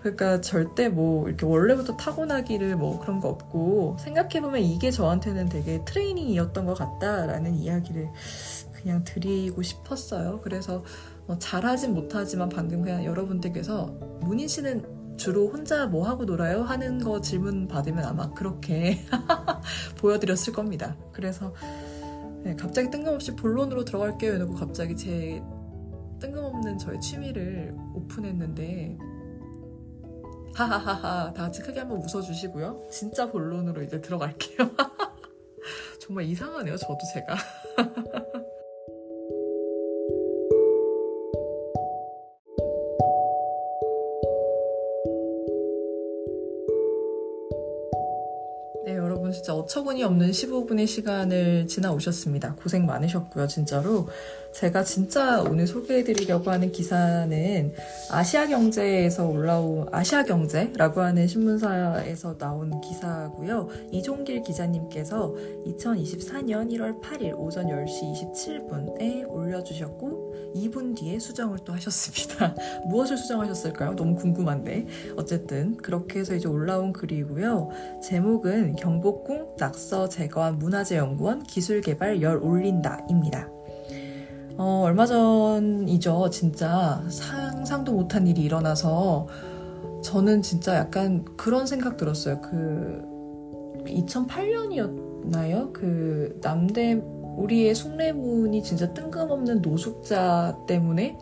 [0.00, 6.66] 그러니까 절대 뭐 이렇게 원래부터 타고나기를 뭐 그런 거 없고 생각해보면 이게 저한테는 되게 트레이닝이었던
[6.66, 8.08] 것 같다라는 이야기를
[8.74, 10.40] 그냥 드리고 싶었어요.
[10.42, 10.84] 그래서
[11.26, 13.86] 뭐 잘하진 못하지만 방금 그냥 여러분들께서
[14.20, 16.62] 문인 씨는 주로 혼자 뭐 하고 놀아요?
[16.62, 19.00] 하는 거 질문 받으면 아마 그렇게
[19.98, 20.96] 보여드렸을 겁니다.
[21.12, 21.52] 그래서
[22.44, 25.42] 네, 갑자기 뜬금없이 본론으로 들어갈게요 해놓고 갑자기 제
[26.20, 28.96] 뜬금없는 저의 취미를 오픈했는데
[30.54, 32.88] 하하하하 다 같이 크게 한번 웃어주시고요.
[32.90, 34.70] 진짜 본론으로 이제 들어갈게요.
[36.00, 36.76] 정말 이상하네요.
[36.76, 37.36] 저도 제가.
[49.28, 52.54] 여러분 진짜 어처구니 없는 15분의 시간을 지나오셨습니다.
[52.54, 54.08] 고생 많으셨고요, 진짜로.
[54.52, 57.72] 제가 진짜 오늘 소개해드리려고 하는 기사는
[58.10, 63.68] 아시아경제에서 올라온 아시아경제라고 하는 신문사에서 나온 기사고요.
[63.90, 65.34] 이종길 기자님께서
[65.66, 72.54] 2024년 1월 8일 오전 10시 27분에 올려주셨고 2분 뒤에 수정을 또 하셨습니다.
[72.88, 73.94] 무엇을 수정하셨을까요?
[73.94, 77.68] 너무 궁금한데 어쨌든 그렇게 해서 이제 올라온 글이고요.
[78.02, 83.57] 제목은 경복궁 낙서 제거한 문화재연구원 기술개발 열 올린다입니다.
[84.58, 86.30] 어, 얼마 전이죠.
[86.30, 89.28] 진짜 상상도 못한 일이 일어나서
[90.02, 92.40] 저는 진짜 약간 그런 생각 들었어요.
[92.40, 93.04] 그
[93.86, 95.72] 2008년이었나요?
[95.72, 96.94] 그 남대
[97.36, 101.16] 우리의 숭례문이 진짜 뜬금없는 노숙자 때문에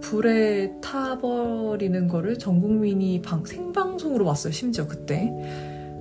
[0.00, 4.54] 불에 타버리는 거를 전 국민이 방, 생방송으로 봤어요.
[4.54, 5.30] 심지어 그때.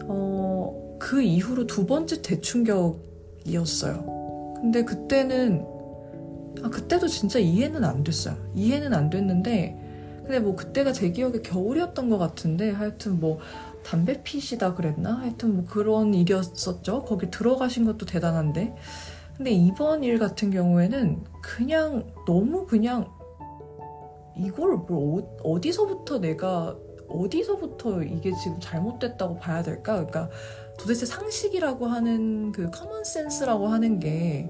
[0.06, 4.06] 어, 그 이후로 두 번째 대충격이었어요.
[4.62, 5.73] 근데 그때는
[6.62, 8.36] 아, 그때도 진짜 이해는 안 됐어요.
[8.54, 9.80] 이해는 안 됐는데,
[10.20, 13.40] 근데 뭐 그때가 제 기억에 겨울이었던 것 같은데, 하여튼 뭐
[13.84, 15.20] 담배 피시다 그랬나?
[15.20, 17.04] 하여튼 뭐 그런 일이었었죠.
[17.04, 18.76] 거기 들어가신 것도 대단한데.
[19.36, 23.12] 근데 이번 일 같은 경우에는 그냥 너무 그냥
[24.38, 26.76] 이걸 뭘 어, 어디서부터 내가
[27.10, 29.94] 어디서부터 이게 지금 잘못됐다고 봐야 될까?
[29.94, 30.30] 그러니까
[30.80, 34.50] 도대체 상식이라고 하는 그 common sense라고 하는 게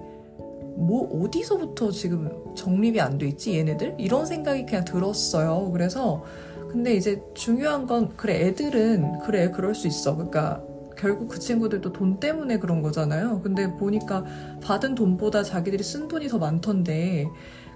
[0.75, 5.69] 뭐 어디서부터 지금 정립이 안 돼 있지 얘네들 이런 생각이 그냥 들었어요.
[5.71, 6.23] 그래서
[6.71, 10.15] 근데 이제 중요한 건 그래 애들은 그래 그럴 수 있어.
[10.15, 10.63] 그러니까
[10.97, 13.41] 결국 그 친구들도 돈 때문에 그런 거잖아요.
[13.41, 14.23] 근데 보니까
[14.63, 17.27] 받은 돈보다 자기들이 쓴 돈이 더 많던데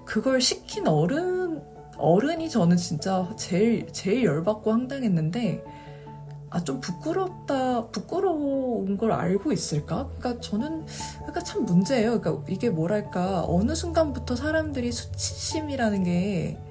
[0.06, 1.62] 그걸 시킨 어른
[1.98, 5.64] 어른이 저는 진짜 제일 제일 열받고 황당했는데
[6.50, 10.08] 아, 좀 부끄럽다, 부끄러운 걸 알고 있을까?
[10.18, 10.86] 그러니까 저는,
[11.18, 12.22] 그러니까 참 문제예요.
[12.22, 16.68] 그러니까 이게 뭐랄까, 어느 순간부터 사람들이 수치심이라는 게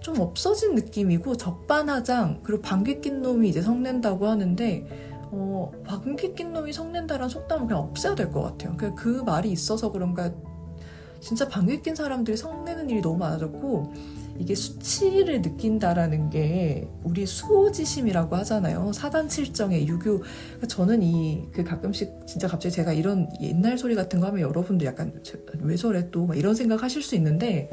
[0.00, 4.86] 좀 없어진 느낌이고, 적반하장, 그리고 방귀 낀 놈이 이제 성낸다고 하는데,
[5.32, 8.76] 어, 방귀 낀 놈이 성낸다라는 속담은 그냥 없애야 될 것 같아요.
[8.76, 10.30] 그냥 그 말이 있어서 그런가,
[11.18, 13.92] 진짜 방귀 낀 사람들이 성내는 일이 너무 많아졌고,
[14.38, 18.92] 이게 수치를 느낀다라는 게 우리 수호지심이라고 하잖아요.
[18.92, 20.18] 사단 칠정의 유교.
[20.18, 24.84] 그러니까 저는 이 그 가끔씩 진짜 갑자기 제가 이런 옛날 소리 같은 거 하면 여러분도
[24.84, 25.12] 약간
[25.60, 27.70] 왜 저래 또 이런 생각 하실 수 있는데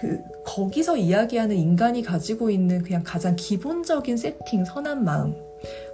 [0.00, 5.34] 그 거기서 이야기하는 인간이 가지고 있는 그냥 가장 기본적인 세팅 선한 마음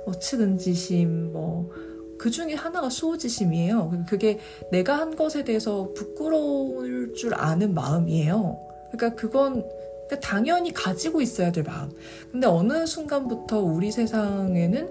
[0.05, 4.05] 뭐 측은지심 뭐그 중에 하나가 수호지심이에요.
[4.09, 4.39] 그게
[4.73, 8.59] 내가 한 것에 대해서 부끄러울 줄 아는 마음이에요.
[8.93, 9.65] 그러니까 그건
[10.09, 11.91] 그러니까 당연히 가지고 있어야 될 마음.
[12.33, 14.89] 근데 어느 순간부터 우리 세상에는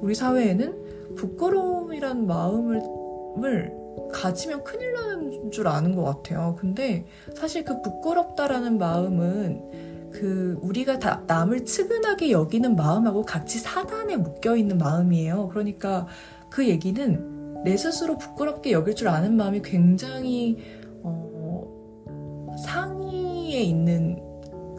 [0.00, 3.72] 우리 사회에는 부끄러움이란 마음을
[4.12, 6.56] 가지면 큰일 나는 줄 아는 것 같아요.
[6.58, 14.56] 근데 사실 그 부끄럽다라는 마음은 그 우리가 다 남을 측은하게 여기는 마음하고 같이 사단에 묶여
[14.56, 15.48] 있는 마음이에요.
[15.48, 16.06] 그러니까
[16.48, 20.58] 그 얘기는 내 스스로 부끄럽게 여길 줄 아는 마음이 굉장히
[21.02, 24.33] 어, 상위에 있는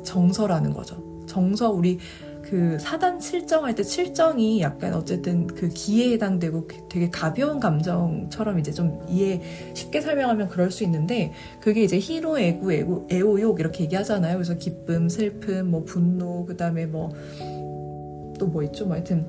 [0.05, 1.03] 정서라는 거죠.
[1.27, 1.99] 정서 우리
[2.43, 9.01] 그 사단 칠정할 때 칠정이 약간 어쨌든 그 기에 해당되고 되게 가벼운 감정처럼 이제 좀
[9.09, 9.41] 이해
[9.73, 14.35] 쉽게 설명하면 그럴 수 있는데 그게 이제 희노 애구 애구 애오욕 이렇게 얘기하잖아요.
[14.35, 17.09] 그래서 기쁨, 슬픔, 뭐 분노, 그다음에 뭐
[18.37, 18.85] 또 뭐 있죠?
[18.85, 19.25] 뭐 하여튼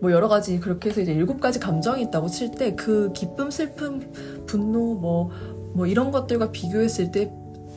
[0.00, 4.12] 뭐 여러 가지 그렇게 해서 이제 일곱 가지 감정이 있다고 칠 때 그 기쁨, 슬픔,
[4.46, 5.30] 분노 뭐뭐
[5.74, 7.32] 뭐 이런 것들과 비교했을 때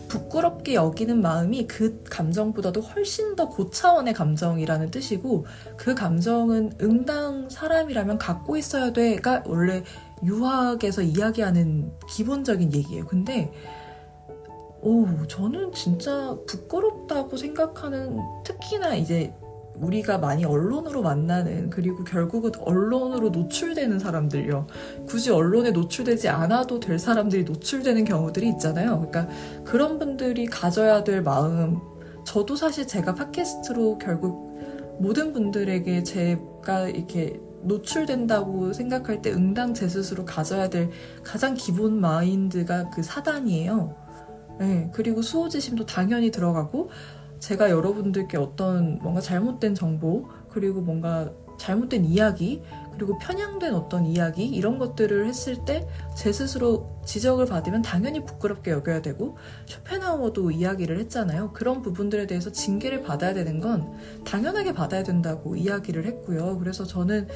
[0.07, 5.45] 부끄럽게 여기는 마음이 그 감정보다도 훨씬 더 고차원의 감정이라는 뜻이고
[5.77, 9.83] 그 감정은 응당 사람이라면 갖고 있어야 돼가 원래
[10.23, 13.05] 유학에서 이야기하는 기본적인 얘기예요.
[13.05, 13.51] 근데
[14.81, 19.33] 오 저는 진짜 부끄럽다고 생각하는 특히나 이제
[19.79, 24.67] 우리가 많이 언론으로 만나는 그리고 결국은 언론으로 노출되는 사람들요.
[25.07, 29.07] 굳이 언론에 노출되지 않아도 될 사람들이 노출되는 경우들이 있잖아요.
[29.09, 29.27] 그러니까
[29.63, 31.79] 그런 분들이 가져야 될 마음.
[32.25, 34.59] 저도 사실 제가 팟캐스트로 결국
[34.99, 40.89] 모든 분들에게 제가 이렇게 노출된다고 생각할 때 응당 제 스스로 가져야 될
[41.23, 44.05] 가장 기본 마인드가 그 사단이에요.
[44.59, 46.89] 네, 그리고 수호지심도 당연히 들어가고
[47.39, 52.61] 제가 여러분들께 어떤 뭔가 잘못된 정보 그리고 뭔가 잘못된 이야기
[52.93, 59.01] 그리고 편향된 어떤 이야기 이런 것들을 했을 때 제 스스로 지적을 받으면 당연히 부끄럽게 여겨야
[59.01, 61.51] 되고 쇼펜하우어도 이야기를 했잖아요.
[61.51, 63.93] 그런 부분들에 대해서 징계를 받아야 되는 건
[64.25, 66.57] 당연하게 받아야 된다고 이야기를 했고요.
[66.57, 67.27] 그래서 저는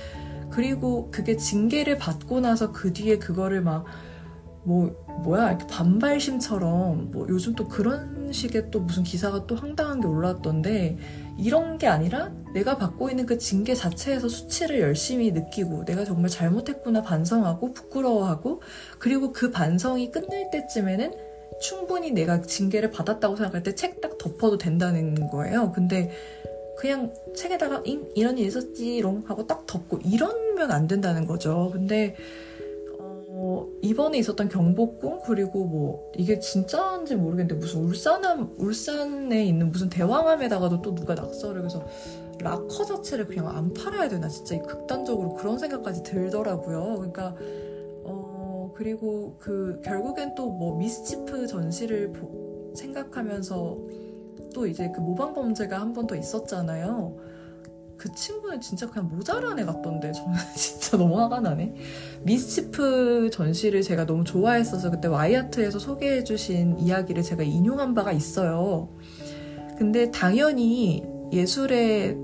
[0.50, 7.68] 그리고 그게 징계를 받고 나서 그 뒤에 그거를 막뭐 뭐야 이렇게 반발심처럼 뭐 요즘 또
[7.68, 10.98] 그런 식의 또 무슨 기사가 또 황당한 게 올라왔던데
[11.38, 17.02] 이런 게 아니라 내가 받고 있는 그 징계 자체에서 수치를 열심히 느끼고 내가 정말 잘못했구나
[17.02, 18.62] 반성하고 부끄러워하고
[19.00, 21.14] 그리고 그 반성이 끝날 때쯤에는
[21.62, 25.72] 충분히 내가 징계를 받았다고 생각할 때 책 딱 덮어도 된다는 거예요.
[25.74, 26.12] 근데
[26.78, 27.84] 그냥 책에다가
[28.16, 31.70] 이런 일이 있었지롱 하고 딱 덮고 이러면 안 된다는 거죠.
[31.74, 32.16] 근데
[33.50, 38.24] 어, 이번에 있었던 경복궁 그리고 뭐 이게 진짜인지 모르겠는데 무슨 울산
[38.58, 41.84] 울산에 있는 무슨 대왕암에다가도 또 누가 낙서를 해서
[42.42, 46.96] 락커 자체를 그냥 안 팔아야 되나 진짜 극단적으로 그런 생각까지 들더라고요.
[46.98, 47.36] 그러니까
[48.04, 53.78] 어 그리고 그 결국엔 또 뭐 미스치프 전시를 보, 생각하면서
[54.54, 57.16] 또 이제 그 모방 범죄가 한 번 더 있었잖아요.
[58.00, 61.76] 그 친구는 진짜 그냥 모자란 애 같던데 저는 진짜 너무 화가 나네.
[62.24, 68.90] 미스치프 전시를 제가 너무 좋아했어서 그때 와이아트에서 소개해주신 이야기를 제가 인용한 바가 있어요.
[69.78, 72.18] 근데 당연히 예술에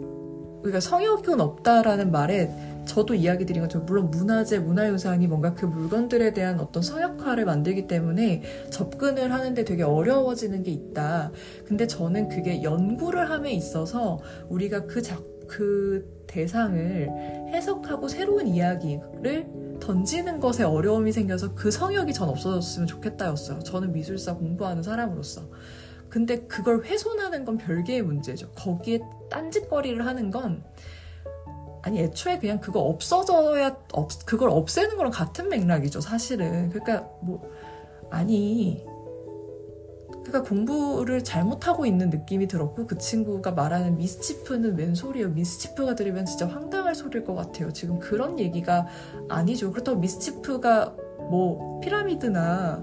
[0.63, 2.49] 우리가 성역은 없다라는 말에
[2.85, 8.43] 저도 이야기 드린 것처럼 물론 문화재, 문화유산이 뭔가 그 물건들에 대한 어떤 성역화를 만들기 때문에
[8.69, 11.31] 접근을 하는데 되게 어려워지는 게 있다.
[11.65, 17.09] 근데 저는 그게 연구를 함에 있어서 우리가 그 작, 그 대상을
[17.53, 23.59] 해석하고 새로운 이야기를 던지는 것에 어려움이 생겨서 그 성역이 전 없어졌으면 좋겠다였어요.
[23.59, 25.43] 저는 미술사 공부하는 사람으로서.
[26.09, 28.49] 근데 그걸 훼손하는 건 별개의 문제죠.
[28.51, 30.63] 거기에 딴짓거리를 하는 건
[31.85, 37.47] 아니 애초에 그냥 그거 없어져야 없, 그걸 없애는 거랑 같은 맥락이죠 사실은 그러니까 뭐
[38.09, 38.83] 아니
[40.25, 45.29] 그러니까 공부를 잘못하고 있는 느낌이 들었고 그 친구가 말하는 미스치프는 웬 소리예요.
[45.29, 47.71] 미스치프가 들으면 진짜 황당할 소리일 것 같아요.
[47.71, 48.87] 지금 그런 얘기가
[49.29, 49.71] 아니죠.
[49.71, 50.95] 그렇다고 미스치프가
[51.29, 52.81] 뭐 피라미드나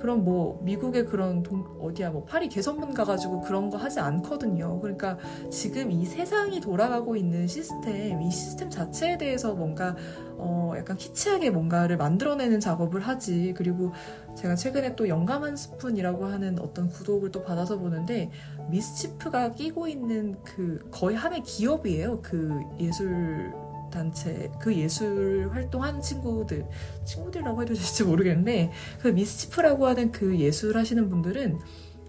[0.00, 4.80] 그런 뭐 미국의 그런 동, 어디야 뭐 파리 개선문 가가지고 그런 거 하지 않거든요.
[4.80, 5.18] 그러니까
[5.50, 9.94] 지금 이 세상이 돌아가고 있는 시스템, 이 시스템 자체에 대해서 뭔가
[10.36, 13.54] 어 약간 키치하게 뭔가를 만들어내는 작업을 하지.
[13.56, 13.92] 그리고
[14.36, 18.30] 제가 최근에 또 영감 한 스푼이라고 하는 어떤 구독을 또 받아서 보는데
[18.70, 22.20] 미스치프가 끼고 있는 그 거의 하나의 기업이에요.
[22.22, 23.52] 그 예술
[23.90, 26.66] 단체 그 예술 활동하는 친구들
[27.04, 31.58] 친구들이라고 해도 될지 모르겠는데 그 미스치프라고 하는 그 예술 하시는 분들은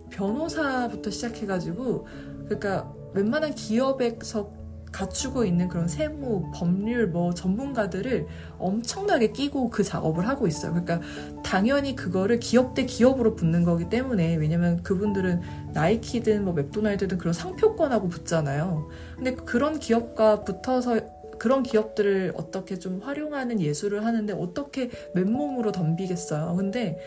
[0.09, 2.07] 변호사부터 시작해가지고
[2.45, 10.47] 그러니까 웬만한 기업에서 갖추고 있는 그런 세무, 법률 뭐 전문가들을 엄청나게 끼고 그 작업을 하고
[10.47, 10.73] 있어요.
[10.73, 10.99] 그러니까
[11.43, 15.41] 당연히 그거를 기업 대 기업으로 붙는 거기 때문에 왜냐면 그분들은
[15.73, 18.89] 나이키든 뭐 맥도날드든 그런 상표권하고 붙잖아요.
[19.15, 20.99] 근데 그런 기업과 붙어서
[21.41, 26.55] 그런 기업들을 어떻게 좀 활용하는 예술을 하는데 어떻게 맨몸으로 덤비겠어요.
[26.55, 26.99] 근데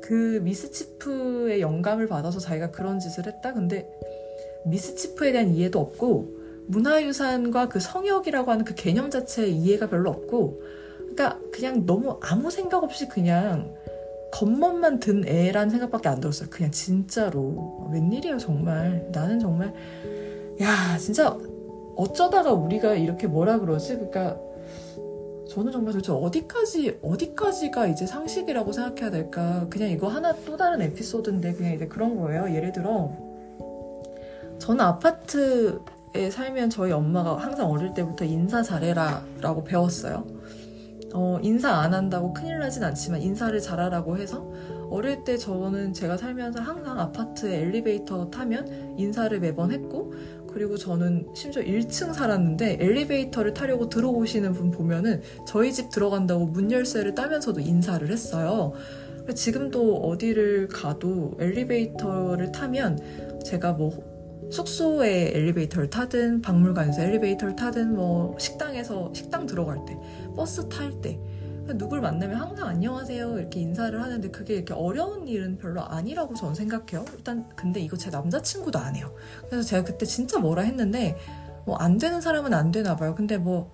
[0.00, 3.52] 그 미스치프의 영감을 받아서 자기가 그런 짓을 했다?
[3.52, 3.86] 근데
[4.64, 6.26] 미스치프에 대한 이해도 없고
[6.68, 10.62] 문화유산과 그 성역이라고 하는 그 개념 자체에 이해가 별로 없고
[10.96, 13.74] 그러니까 그냥 너무 아무 생각 없이 그냥
[14.32, 16.48] 겉멋만 든 애라는 생각밖에 안 들었어요.
[16.48, 19.74] 그냥 진짜로 웬일이에요 정말 나는 정말
[20.62, 21.36] 야 진짜
[22.02, 23.94] 어쩌다가 우리가 이렇게 뭐라 그러지?
[23.94, 24.36] 그러니까
[25.48, 29.66] 저는 정말 도대체 어디까지 어디까지가 이제 상식이라고 생각해야 될까?
[29.70, 32.52] 그냥 이거 하나 또 다른 에피소드인데 그냥 이제 그런 거예요.
[32.54, 33.10] 예를 들어
[34.58, 40.24] 저는 아파트에 살면 저희 엄마가 항상 어릴 때부터 인사 잘해라라고 배웠어요.
[41.14, 44.50] 어, 인사 안 한다고 큰일 나진 않지만 인사를 잘하라고 해서
[44.90, 50.12] 어릴 때 저는 제가 살면서 항상 아파트 엘리베이터 타면 인사를 매번 했고
[50.52, 57.14] 그리고 저는 심지어 1층 살았는데 엘리베이터를 타려고 들어오시는 분 보면은 저희 집 들어간다고 문 열쇠를
[57.14, 58.72] 따면서도 인사를 했어요.
[59.34, 64.12] 지금도 어디를 가도 엘리베이터를 타면 제가 뭐
[64.50, 69.96] 숙소에 엘리베이터를 타든 박물관에서 엘리베이터를 타든 뭐 식당에서 식당 들어갈 때
[70.36, 71.18] 버스 탈 때
[71.66, 77.04] 누굴 만나면 항상 안녕하세요 이렇게 인사를 하는데 그게 이렇게 어려운 일은 별로 아니라고 저는 생각해요.
[77.16, 79.12] 일단 근데 이거 제 남자친구도 안 해요.
[79.48, 81.16] 그래서 제가 그때 진짜 뭐라 했는데
[81.64, 83.14] 뭐 안 되는 사람은 안 되나 봐요.
[83.14, 83.70] 근데 뭐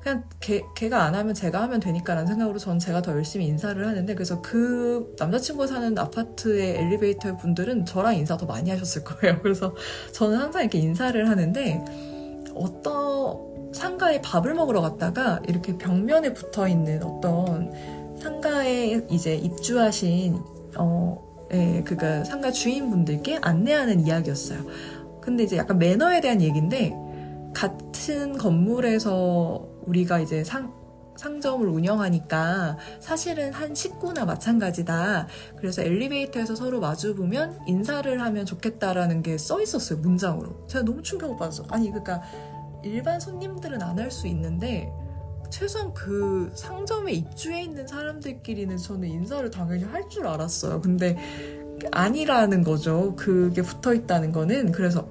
[0.00, 4.14] 그냥 걔, 걔가 안 하면 제가 하면 되니까라는 생각으로 전 제가 더 열심히 인사를 하는데
[4.14, 9.40] 그래서 그 남자친구가 사는 아파트의 엘리베이터 분들은 저랑 인사 더 많이 하셨을 거예요.
[9.42, 9.74] 그래서
[10.12, 11.84] 저는 항상 이렇게 인사를 하는데
[12.54, 17.70] 어떤 상가에 밥을 먹으러 갔다가 이렇게 벽면에 붙어 있는 어떤
[18.20, 20.40] 상가에 이제 입주하신
[20.78, 24.60] 어, 예, 그니까 상가 주인분들께 안내하는 이야기였어요.
[25.20, 26.94] 근데 이제 약간 매너에 대한 얘기인데
[27.54, 30.74] 같은 건물에서 우리가 이제 상
[31.16, 35.26] 상점을 운영하니까 사실은 한 식구나 마찬가지다.
[35.56, 40.66] 그래서 엘리베이터에서 서로 마주보면 인사를 하면 좋겠다라는 게 써 있었어요, 문장으로.
[40.66, 41.68] 제가 너무 충격을 받았어요.
[41.70, 42.20] 아니, 그러니까
[42.86, 44.92] 일반 손님들은 안 할 수 있는데
[45.50, 50.80] 최소한 그 상점에 입주해 있는 사람들끼리는 저는 인사를 당연히 할 줄 알았어요.
[50.80, 51.16] 근데
[51.92, 53.14] 아니라는 거죠.
[53.16, 54.72] 그게 붙어 있다는 거는.
[54.72, 55.06] 그래서,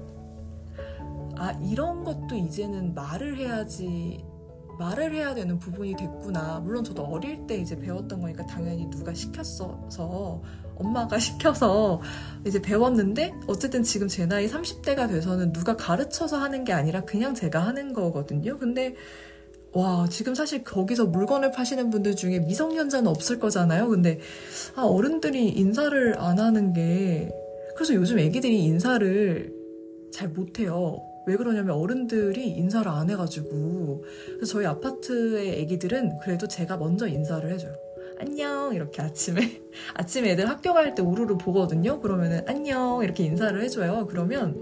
[1.36, 4.24] 아, 이런 것도 이제는 말을 해야지,
[4.78, 6.60] 말을 해야 되는 부분이 됐구나.
[6.60, 10.42] 물론 저도 어릴 때 이제 배웠던 거니까 당연히 누가 시켰어서
[10.76, 12.00] 엄마가 시켜서
[12.44, 17.60] 이제 배웠는데 어쨌든 지금 제 나이 30대가 돼서는 누가 가르쳐서 하는 게 아니라 그냥 제가
[17.60, 18.58] 하는 거거든요.
[18.58, 18.94] 근데
[19.72, 23.88] 와, 지금 사실 거기서 물건을 파시는 분들 중에 미성년자는 없을 거잖아요.
[23.88, 24.20] 근데
[24.74, 27.30] 아, 어른들이 인사를 안 하는 게
[27.74, 29.52] 그래서 요즘 애기들이 인사를
[30.12, 31.02] 잘 못해요.
[31.26, 34.04] 왜 그러냐면 어른들이 인사를 안 해가지고
[34.36, 37.85] 그래서 저희 아파트의 애기들은 그래도 제가 먼저 인사를 해줘요.
[38.18, 39.40] 안녕 이렇게 아침에
[39.94, 42.00] 아침에 애들 학교 갈 때 우르르 보거든요.
[42.00, 44.06] 그러면은 안녕 이렇게 인사를 해줘요.
[44.08, 44.56] 그러면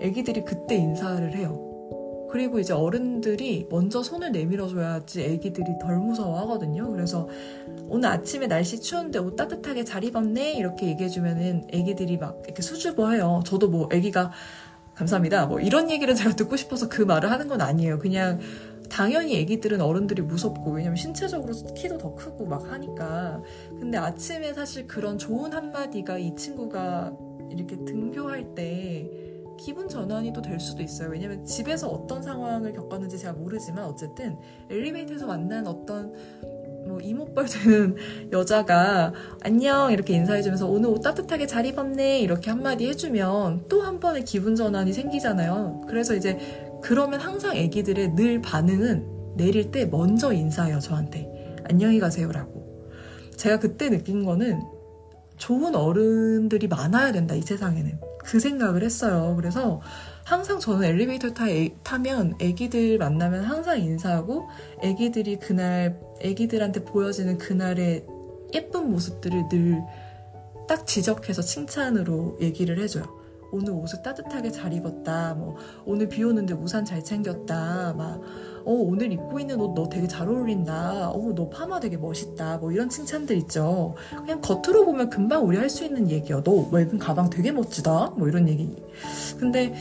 [0.00, 1.62] 애기들이 그때 인사를 해요.
[2.30, 6.90] 그리고 이제 어른들이 먼저 손을 내밀어줘야지 애기들이 덜 무서워하거든요.
[6.90, 7.28] 그래서
[7.88, 13.42] 오늘 아침에 날씨 추운데 옷 따뜻하게 잘 입었네 이렇게 얘기해주면은 애기들이 막 이렇게 수줍어해요.
[13.46, 14.32] 저도 뭐 애기가
[14.96, 15.46] 감사합니다.
[15.46, 17.98] 뭐 이런 얘기를 제가 듣고 싶어서 그 말을 하는 건 아니에요.
[17.98, 18.40] 그냥
[18.88, 23.42] 당연히 애기들은 어른들이 무섭고 왜냐면 신체적으로 키도 더 크고 막 하니까
[23.78, 27.12] 근데 아침에 사실 그런 좋은 한마디가 이 친구가
[27.50, 29.10] 이렇게 등교할 때
[29.58, 31.08] 기분 전환이 또 될 수도 있어요.
[31.10, 34.36] 왜냐면 집에서 어떤 상황을 겪었는지 제가 모르지만 어쨌든
[34.70, 36.12] 엘리베이터에서 만난 어떤
[36.86, 37.96] 뭐 이모뻘 되는
[38.32, 44.24] 여자가 안녕 이렇게 인사해주면서 오늘 옷 따뜻하게 잘 입었네 이렇게 한마디 해주면 또 한 번의
[44.24, 45.82] 기분 전환이 생기잖아요.
[45.88, 51.56] 그래서 이제 그러면 항상 애기들의 늘 반응은 내릴 때 먼저 인사해요, 저한테.
[51.68, 52.92] 안녕히 가세요라고.
[53.36, 54.62] 제가 그때 느낀 거는
[55.36, 57.98] 좋은 어른들이 많아야 된다, 이 세상에는.
[58.20, 59.34] 그 생각을 했어요.
[59.34, 59.80] 그래서
[60.24, 61.46] 항상 저는 엘리베이터 타,
[61.82, 64.48] 타면 애기들 만나면 항상 인사하고
[64.80, 68.06] 애기들이 그날, 애기들한테 보여지는 그날의
[68.54, 69.82] 예쁜 모습들을 늘
[70.66, 73.04] 딱 지적해서 칭찬으로 얘기를 해줘요.
[73.52, 75.34] 오늘 옷을 따뜻하게 잘 입었다.
[75.34, 77.94] 뭐 오늘 비 오는데 우산 잘 챙겼다.
[77.96, 78.20] 막
[78.64, 81.10] 어, 오늘 입고 있는 옷 너 되게 잘 어울린다.
[81.10, 82.58] 어, 너 파마 되게 멋있다.
[82.58, 83.94] 뭐 이런 칭찬들 있죠.
[84.10, 86.06] 그냥 겉으로 보면 금방 우리 할 수 있는.
[86.44, 88.14] 너 웹은 가방 되게 멋지다.
[88.16, 88.74] 뭐 이런 얘기.
[89.38, 89.74] 근데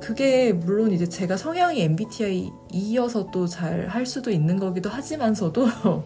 [0.00, 5.66] 그게 물론 이제 제가 성향이 MBTI이어서 또 잘 할 수도 있는 거기도 하지만서도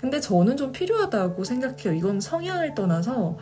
[0.00, 1.92] 근데 저는 좀 필요하다고 생각해요.
[1.94, 3.36] 이건 성향을 떠나서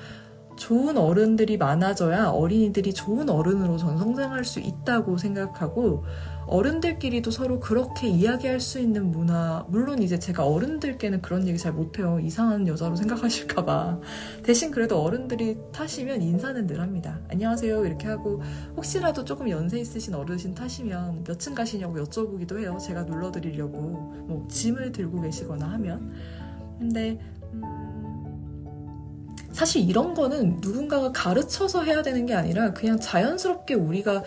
[0.60, 6.04] 좋은 어른들이 많아져야 어린이들이 좋은 어른으로 전 성장할 수 있다고 생각하고
[6.46, 12.20] 어른들끼리도 서로 그렇게 이야기할 수 있는 문화 물론 이제 제가 어른들께는 그런 얘기 잘 못해요.
[12.20, 14.00] 이상한 여자로 생각하실까봐.
[14.42, 17.86] 대신 그래도 어른들이 타시면 인사는 늘 합니다 안녕하세요.
[17.86, 18.42] 이렇게 하고
[18.76, 22.76] 혹시라도 조금 연세 있으신 어르신 타시면 몇 층 가시냐고 여쭤보기도 해요.
[22.78, 23.78] 제가 눌러드리려고
[24.28, 26.12] 뭐 짐을 들고 계시거나 하면.
[26.78, 27.18] 근데
[29.52, 34.22] 사실 이런 거는 누군가가 가르쳐서 해야 되는 게 아니라 그냥 자연스럽게 우리가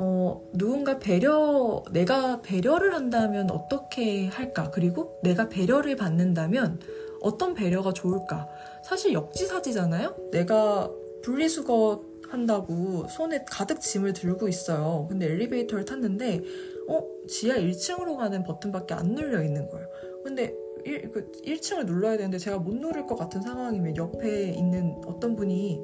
[0.00, 4.70] 어, 누군가 배려, 내가 배려를 한다면 어떻게 할까?
[4.70, 6.78] 그리고 내가 배려를 받는다면
[7.20, 8.48] 어떤 배려가 좋을까?
[8.84, 10.14] 사실 역지사지잖아요?
[10.30, 10.88] 내가
[11.24, 15.06] 분리수거 한다고 손에 가득 짐을 들고 있어요.
[15.08, 16.42] 근데 엘리베이터를 탔는데,
[16.88, 19.88] 어, 지하 1층으로 가는 버튼밖에 안 눌려 있는 거예요.
[20.22, 20.54] 근데
[20.88, 25.82] 1, 그 1층을 눌러야 되는데 제가 못 누를 것 같은 상황이면 옆에 있는 어떤 분이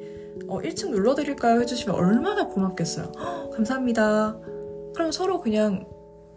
[0.49, 1.61] 어, 1층 눌러드릴까요?
[1.61, 3.13] 해주시면 얼마나 고맙겠어요.
[3.19, 4.39] 허, 감사합니다.
[4.95, 5.87] 그럼 서로 그냥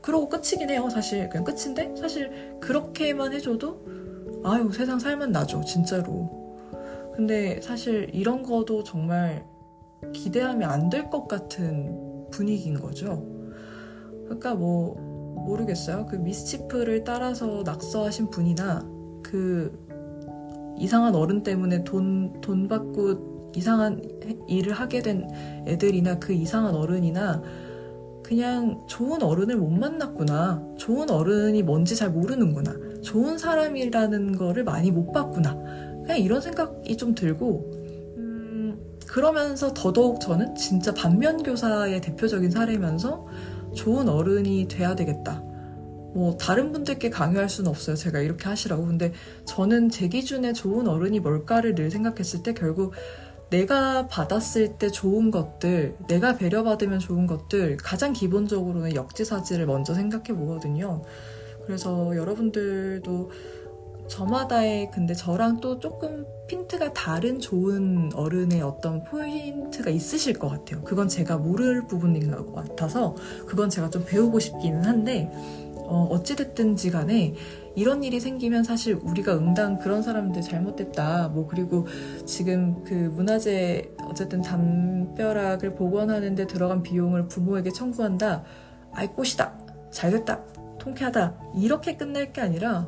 [0.02, 0.90] 그러고 끝이긴 해요.
[0.90, 3.82] 사실 그냥 끝인데 사실 그렇게만 해줘도
[4.44, 6.30] 아유 세상 살만 나죠 진짜로.
[7.16, 9.46] 근데 사실 이런 거도 정말
[10.14, 13.26] 기대하면 안 될 것 같은 분위기인 거죠.
[14.26, 15.17] 그러니까 뭐
[15.48, 16.06] 모르겠어요.
[16.06, 18.86] 그 미스치프를 따라서 낙서하신 분이나
[19.24, 19.88] 그
[20.78, 24.02] 이상한 어른 때문에 돈, 돈 받고 이상한
[24.48, 25.28] 일을 하게 된
[25.66, 27.42] 애들이나 그 이상한 어른이나
[28.24, 30.62] 그냥 좋은 어른을 못 만났구나.
[30.78, 32.76] 좋은 어른이 뭔지 잘 모르는구나.
[33.02, 35.56] 좋은 사람이라는 거를 많이 못 봤구나.
[36.02, 37.72] 그냥 이런 생각이 좀 들고,
[38.18, 38.78] 음,
[39.08, 43.26] 그러면서 더더욱 저는 진짜 반면교사의 대표적인 사례면서
[43.78, 45.42] 좋은 어른이 돼야 되겠다.
[46.14, 47.96] 뭐 다른 분들께 강요할 수는 없어요.
[47.96, 48.86] 제가 이렇게 하시라고.
[48.86, 49.14] 근데
[49.46, 52.94] 저는 제 기준에 좋은 어른이 뭘까를 늘 생각했을 때 결국
[53.50, 61.04] 내가 받았을 때 좋은 것들, 내가 배려받으면 좋은 것들, 가장 기본적으로는 역지사지를 먼저 생각해 보거든요.
[61.66, 63.32] 그래서 여러분들도
[64.08, 70.82] 저마다의 근데 저랑 또 조금 핀트가 다른 좋은 어른의 어떤 포인트가 있으실 것 같아요.
[70.84, 75.30] 그건 제가 모를 부분인 것 같아서 그건 제가 좀 배우고 싶기는 한데
[75.76, 77.34] 어, 어찌됐든지 간에
[77.76, 81.30] 이런 일이 생기면 사실 우리가 응당 그런 사람들 잘못됐다.
[81.30, 81.86] 뭐 그리고
[82.26, 88.44] 지금 그 문화재 어쨌든 담벼락을 복원하는데 들어간 비용을 부모에게 청구한다.
[88.94, 89.54] 아이 꽃이다.
[89.92, 90.44] 잘됐다.
[90.80, 91.36] 통쾌하다.
[91.56, 92.88] 이렇게 끝낼 게 아니라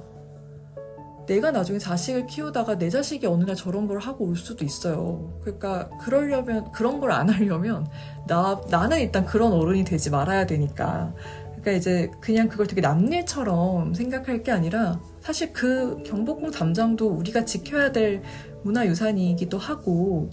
[1.29, 5.31] 내가 나중에 자식을 키우다가 내 자식이 어느 날 저런 걸 하고 올 수도 있어요.
[5.41, 7.87] 그러니까 그러려면 그런 걸 안 하려면
[8.27, 11.13] 나 나는 일단 그런 어른이 되지 말아야 되니까.
[11.49, 17.91] 그러니까 이제 그냥 그걸 되게 남일처럼 생각할 게 아니라 사실 그 경복궁 담장도 우리가 지켜야
[17.91, 18.21] 될
[18.63, 20.29] 문화유산이기도 하고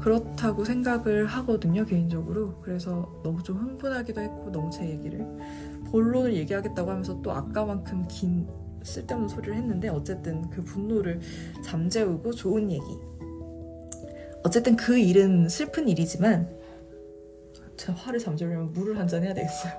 [0.00, 5.24] 그렇다고 생각을 하거든요 개인적으로 그래서 너무 좀 흥분하기도 했고 너무 제 얘기를
[5.90, 8.46] 본론을 얘기하겠다고 하면서 또 아까만큼 긴
[8.84, 11.20] 쓸데없는 소리를 했는데 어쨌든 그 분노를
[11.64, 12.84] 잠재우고 좋은 얘기.
[14.44, 16.48] 어쨌든 그 일은 슬픈 일이지만
[17.76, 19.72] 제 화를 잠재우려면 물을 한 잔 해야 되겠어요.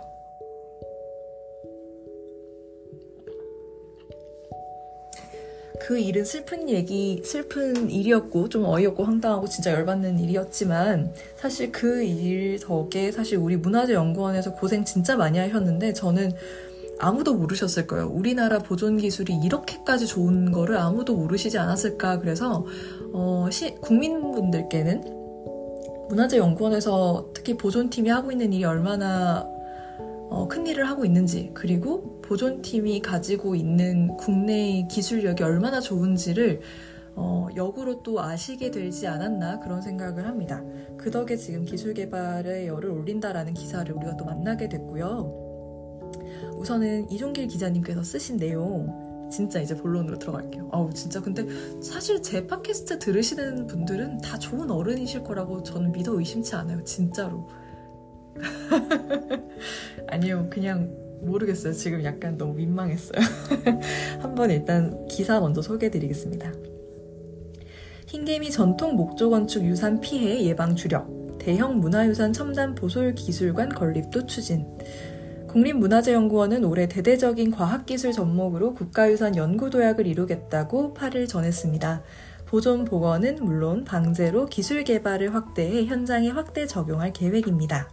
[5.85, 12.57] 그 일은 슬픈 얘기, 슬픈 일이었고, 좀 어이없고 황당하고 진짜 열받는 일이었지만, 사실 그 일
[12.59, 16.31] 덕에 사실 우리 문화재 연구원에서 고생 진짜 많이 하셨는데, 저는
[17.03, 18.07] 아무도 모르셨을 거예요.
[18.07, 22.19] 우리나라 보존 기술이 이렇게까지 좋은 거를 아무도 모르시지 않았을까.
[22.19, 22.65] 그래서
[23.11, 25.03] 어, 시, 국민분들께는
[26.09, 29.45] 문화재연구원에서 특히 보존팀이 하고 있는 일이 얼마나
[30.29, 36.61] 어, 큰 일을 하고 있는지 그리고 보존팀이 가지고 있는 국내의 기술력이 얼마나 좋은지를
[37.15, 40.63] 어, 역으로 또 아시게 되지 않았나 그런 생각을 합니다.
[40.97, 45.42] 그 덕에 지금 기술 개발에 열을 올린다라는 기사를 우리가 또 만나게 됐고요.
[46.51, 50.69] 우선은 이종길 기자님께서 쓰신 내용 진짜 이제 본론으로 들어갈게요.
[50.71, 51.45] 아우 진짜 근데
[51.81, 56.83] 사실 제 팟캐스트 들으시는 분들은 다 좋은 어른이실 거라고 저는 믿어 의심치 않아요.
[56.83, 57.49] 진짜로.
[60.07, 60.91] 아니요, 그냥
[61.21, 61.73] 모르겠어요.
[61.73, 63.19] 지금 약간 너무 민망했어요.
[64.21, 66.51] 한번 일단 기사 먼저 소개해드리겠습니다.
[68.07, 74.67] 흰개미 전통 목조 건축 유산 피해 예방 주력, 대형 문화유산 첨단 보솔 기술관 건립도 추진.
[75.53, 82.01] 국립문화재연구원은 올해 대대적인 과학기술 접목으로 국가유산 연구도약을 이루겠다고 8일 전했습니다.
[82.47, 87.87] 보존 복원은 물론 방제로 기술 개발을 확대해 현장에 확대 적용할 계획입니다.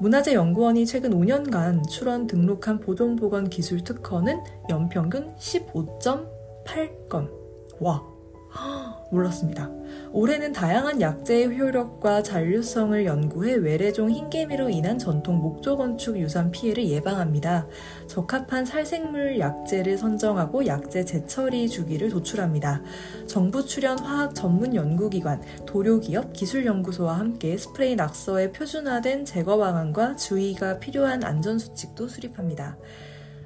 [0.00, 7.30] 문화재연구원이 최근 5년간 출원 등록한 보존 보건 기술 특허는 연평균 15.8건.
[7.78, 8.02] 와,
[9.10, 9.70] 몰랐습니다.
[10.12, 17.66] 올해는 다양한 약재의 효력과 잔류성을 연구해 외래종 흰개미로 인한 전통 목조 건축 유산 피해를 예방합니다.
[18.08, 22.82] 적합한 살생물 약재를 선정하고 약재 재처리 주기를 도출합니다.
[23.26, 31.22] 정부 출연 화학 전문 연구기관, 도료기업 기술연구소와 함께 스프레이 낙서의 표준화된 제거 방안과 주의가 필요한
[31.22, 32.76] 안전수칙도 수립합니다.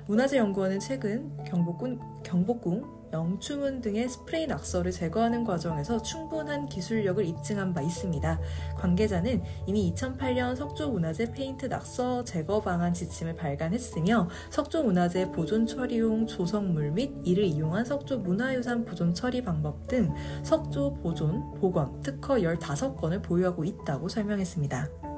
[0.07, 8.41] 문화재연구원은 최근 경복궁, 경복궁 영추문 등의 스프레이 낙서를 제거하는 과정에서 충분한 기술력을 입증한 바 있습니다.
[8.77, 17.12] 관계자는 이미 2008년 석조문화재 페인트 낙서 제거 방안 지침을 발간했으며 석조문화재 보존 처리용 조성물 및
[17.23, 20.12] 이를 이용한 석조 문화유산 보존 처리 방법 등
[20.43, 25.14] 석조 보존, 복원, 특허 15건을 보유하고 있다고 설명했습니다.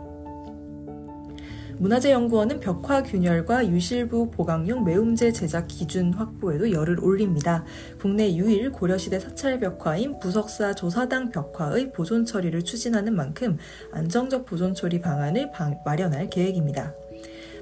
[1.79, 7.65] 문화재연구원은 벽화 균열과 유실부 보강용 매움제 제작 기준 확보에도 열을 올립니다.
[8.01, 13.59] 국내 유일 고려시대 사찰 벽화인 부석사 조사당 벽화의 보존 처리를 추진하는 만큼
[13.93, 15.51] 안정적 보존 처리 방안을
[15.85, 16.95] 마련할 계획입니다.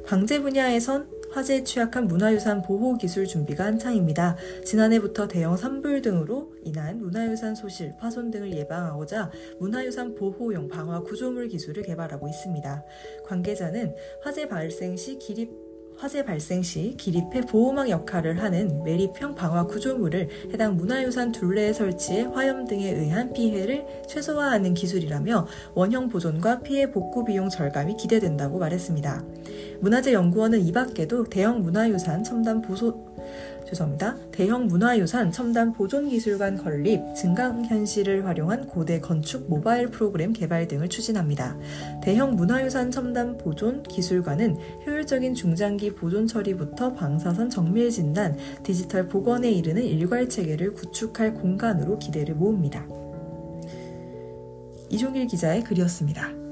[0.06, 4.36] 방제 분야에선 화재에 취약한 문화유산 보호 기술 준비가 한창입니다.
[4.64, 11.82] 지난해부터 대형 산불 등으로 인한 문화유산 소실, 파손 등을 예방하고자 문화유산 보호용 방화 구조물 기술을
[11.82, 12.84] 개발하고 있습니다.
[13.26, 15.63] 관계자는 화재 발생 시 기립
[15.96, 22.66] 화재 발생 시 기립해 보호막 역할을 하는 매립형 방화 구조물을 해당 문화유산 둘레에 설치해 화염
[22.66, 29.24] 등에 의한 피해를 최소화하는 기술이라며 원형 보존과 피해 복구 비용 절감이 기대된다고 말했습니다.
[29.80, 33.13] 문화재연구원은 이 밖에도 대형 문화유산 첨단 보소
[33.66, 34.16] 죄송합니다.
[34.30, 41.56] 대형 문화유산 첨단 보존기술관 건립, 증강현실을 활용한 고대 건축 모바일 프로그램 개발 등을 추진합니다.
[42.02, 44.56] 대형 문화유산 첨단 보존 기술관은
[44.86, 52.34] 효율적인 중장기 보존 처리부터 방사선 정밀 진단, 디지털 복원에 이르는 일괄 체계를 구축할 공간으로 기대를
[52.34, 52.86] 모읍니다.
[54.90, 56.43] 이종길 기자의 글이었습니다.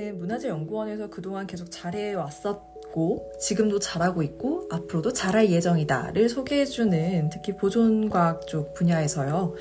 [0.00, 8.72] 이야기는 문화재연구원에서 그동안 계속 잘해왔었고 지금도 잘하고 있고 앞으로도 잘할 예정이다를 소개해주는 특히 보존과학 쪽
[8.74, 9.54] 분야에서요.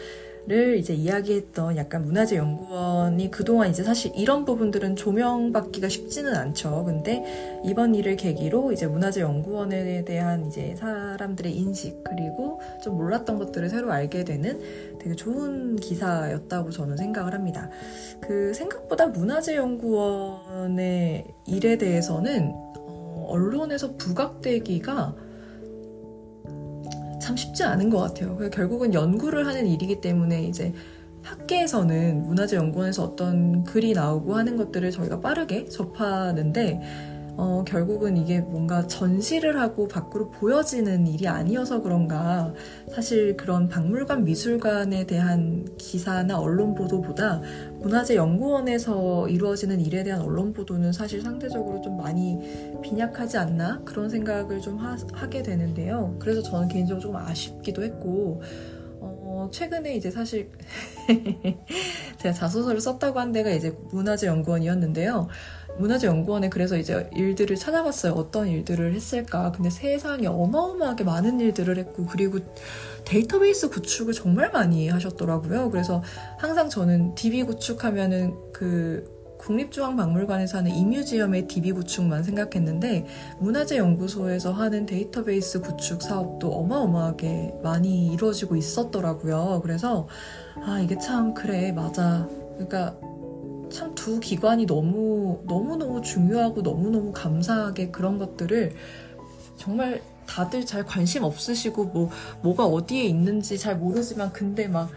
[0.48, 6.86] 를 이제 이야기했던 약간 문화재 연구원이 그동안 이제 사실 이런 부분들은 조명받기가 쉽지는 않죠.
[6.86, 13.70] 근데 이번 일을 계기로 이제 문화재 연구원에 대한 이제 사람들의 인식 그리고 좀 몰랐던 것들을
[13.70, 17.70] 새로 알게 되는 되게 좋은 기사였다고 저는 생각을 합니다.
[18.22, 25.29] 그 생각보다 문화재 연구원의 일에 대해서는 어, 언론에서 부각되기가
[27.20, 28.38] 참 쉽지 않은 것 같아요.
[28.52, 30.74] 결국은 연구를 하는 일이기 때문에 이제
[31.24, 36.82] 학계에서는 문화재 연구원에서 어떤 글이 나오고 하는 것들을 저희가 빠르게 접하는데
[37.42, 42.54] 어, 결국은 이게 뭔가 전시를 하고 밖으로 보여지는 일이 아니어서 그런가
[42.92, 47.42] 사실 그런 박물관 미술관에 대한 기사나 언론 보도보다
[47.80, 52.38] 문화재 연구원에서 이루어지는 일에 대한 언론 보도는 사실 상대적으로 좀 많이
[52.84, 54.98] 빈약하지 않나 그런 생각을 좀 하,
[55.30, 56.18] 게 되는데요.
[56.20, 58.42] 그래서 저는 개인적으로 좀 아쉽기도 했고
[59.00, 60.50] 어, 최근에 이제 사실
[62.20, 65.30] 제가 자소서를 썼다고 한 데가 이제 문화재 연구원이었는데요.
[65.80, 68.14] 문화재연구원에 그래서 이제 일들을 찾아봤어요.
[68.14, 69.52] 어떤 일들을 했을까.
[69.52, 72.40] 근데 세상에 어마어마하게 많은 일들을 했고, 그리고
[73.06, 75.72] 데이터베이스 구축을 정말 많이 하셨더라고요.
[75.72, 76.04] 그래서
[76.38, 83.06] 항상 저는 DB 구축하면은 그 국립중앙박물관에서 하는 이뮤지엄의 DB 구축만 생각했는데
[83.40, 89.62] 문화재연구소에서 하는 데이터베이스 구축 사업도 어마어마하게 많이 이루어지고 있었더라고요.
[89.64, 90.08] 그래서
[90.62, 92.28] 아 이게 참 그래 맞아.
[92.56, 92.98] 그러니까
[93.70, 98.74] 참 두 기관이 너무 너무너무 중요하고 너무너무 감사하게 그런 것들을
[99.58, 102.10] 정말 다들 잘 관심 없으시고 뭐
[102.42, 104.90] 뭐가 어디에 있는지 잘 모르지만 근데 막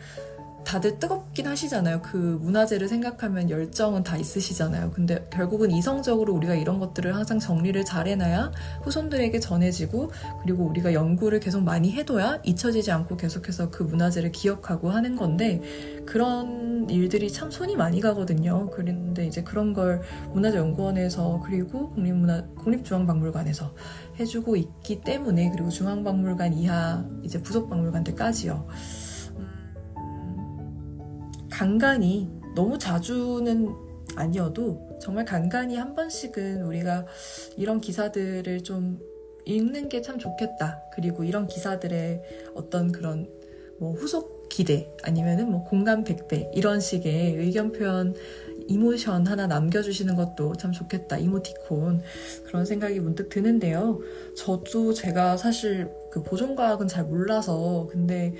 [0.65, 2.03] 다들 뜨겁긴 하시잖아요.
[2.03, 4.93] 그 문화재를 생각하면 열정은 다 있으시잖아요.
[4.93, 8.53] 근데 결국은 이성적으로 우리가 이런 것들을 항상 정리를 잘 해놔야
[8.83, 10.11] 후손들에게 전해지고
[10.43, 15.61] 그리고 우리가 연구를 계속 많이 해둬야 잊혀지지 않고 계속해서 그 문화재를 기억하고 하는 건데
[16.07, 18.71] 그런 일들이 참 손이 많이 가거든요.
[18.71, 20.03] 그런데 이제 그런 걸
[20.33, 23.75] 문화재 연구원에서 그리고 국립문화 국립중앙박물관에서
[24.19, 28.67] 해주고 있기 때문에 그리고 중앙박물관 이하 이제 부속박물관들까지요.
[31.53, 33.68] 간간히 너무 자주는
[34.16, 37.07] 아니어도 정말 간간히 한 번씩은 우리가
[37.57, 38.98] 이런 기사들을 좀
[39.44, 40.82] 읽는 게 참 좋겠다.
[40.94, 42.22] 그리고 이런 기사들의
[42.55, 43.28] 어떤 그런
[43.78, 48.14] 뭐 후속 기대 아니면은 뭐 공감 100배 이런 식의 의견 표현
[48.68, 51.18] 이모션 하나 남겨주시는 것도 참 좋겠다.
[51.18, 52.03] 이모티콘.
[52.44, 53.98] 그런 생각이 문득 드는데요.
[54.36, 58.34] 저도 제가 사실 그 보존과학은 잘 몰라서 근데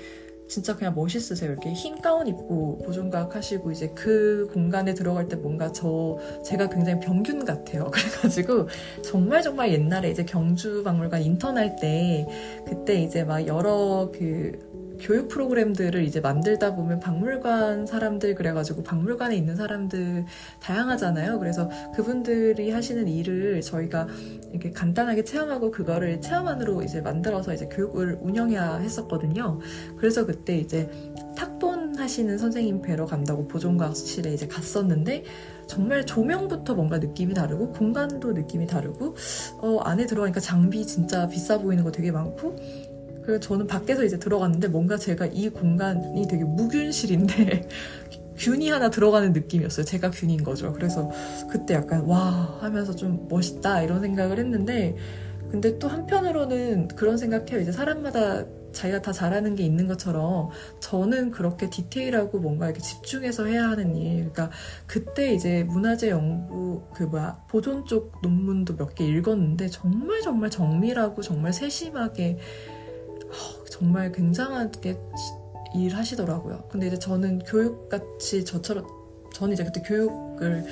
[0.53, 1.51] 진짜 그냥 멋있으세요.
[1.51, 6.99] 이렇게 흰 가운 입고 보존각 하시고 이제 그 공간에 들어갈 때 뭔가 저 제가 굉장히
[6.99, 7.89] 병균 같아요.
[7.91, 8.67] 그래가지고
[9.03, 12.27] 정말 정말 옛날에 이제 경주 박물관 인턴 할 때
[12.67, 14.51] 그때 이제 막 여러 그
[14.99, 20.25] 교육 프로그램들을 이제 만들다 보면 박물관 사람들 그래가지고 박물관에 있는 사람들
[20.59, 21.39] 다양하잖아요.
[21.39, 24.07] 그래서 그분들이 하시는 일을 저희가
[24.51, 29.59] 이렇게 간단하게 체험하고 그거를 체험안으로 이제 만들어서 이제 교육을 운영해야 했었거든요.
[29.97, 30.89] 그래서 그때 이제
[31.35, 35.23] 탁본 하시는 선생님 뵈러 간다고 보존과학실에 이제 갔었는데
[35.67, 39.15] 정말 조명부터 뭔가 느낌이 다르고 공간도 느낌이 다르고
[39.59, 42.55] 어, 안에 들어가니까 장비 진짜 비싸 보이는 거 되게 많고
[43.23, 47.67] 그래서 저는 밖에서 이제 들어갔는데 뭔가 제가 이 공간이 되게 무균실인데
[48.37, 49.85] 균이 하나 들어가는 느낌이었어요.
[49.85, 50.73] 제가 균인 거죠.
[50.73, 51.09] 그래서
[51.51, 54.95] 그때 약간 와 하면서 좀 멋있다 이런 생각을 했는데
[55.51, 57.59] 근데 또 한편으로는 그런 생각해요.
[57.61, 60.49] 이제 사람마다 자기가 다 잘하는 게 있는 것처럼
[60.79, 64.15] 저는 그렇게 디테일하고 뭔가 이렇게 집중해서 해야 하는 일.
[64.31, 64.49] 그러니까
[64.87, 71.21] 그때 이제 문화재 연구 그 뭐야 보존 쪽 논문도 몇 개 읽었는데 정말 정말 정밀하고
[71.21, 72.39] 정말 세심하게
[73.69, 74.97] 정말 굉장하게
[75.75, 76.63] 일하시더라고요.
[76.69, 78.85] 근데 이제 저는 교육같이 저처럼
[79.33, 80.63] 저는 이제 그때 교육을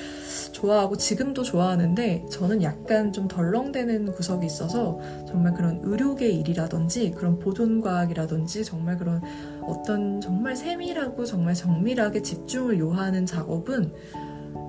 [0.52, 8.64] 좋아하고 지금도 좋아하는데 저는 약간 좀 덜렁대는 구석이 있어서 정말 그런 의료계 일이라든지 그런 보존과학이라든지
[8.64, 9.22] 정말 그런
[9.64, 13.92] 어떤 정말 세밀하고 정말 정밀하게 집중을 요하는 작업은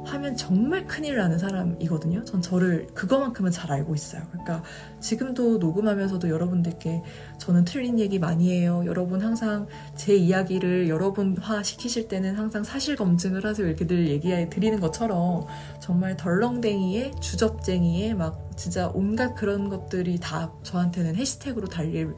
[0.04, 2.24] 하면 정말 큰일 나는 사람이거든요.
[2.24, 4.22] 전 저를 그거만큼은 잘 알고 있어요.
[4.30, 4.62] 그러니까
[5.00, 7.02] 지금도 녹음하면서도 여러분들께
[7.38, 8.82] 저는 틀린 얘기 많이 해요.
[8.86, 13.66] 여러분 항상 제 이야기를 여러분화 시키실 때는 항상 사실 검증을 하세요.
[13.66, 15.46] 이렇게 늘 얘기해 드리는 것처럼
[15.80, 22.14] 정말 덜렁댕이에 주접쟁이에 막 진짜 온갖 그런 것들이 다 저한테는 해시태그로 달릴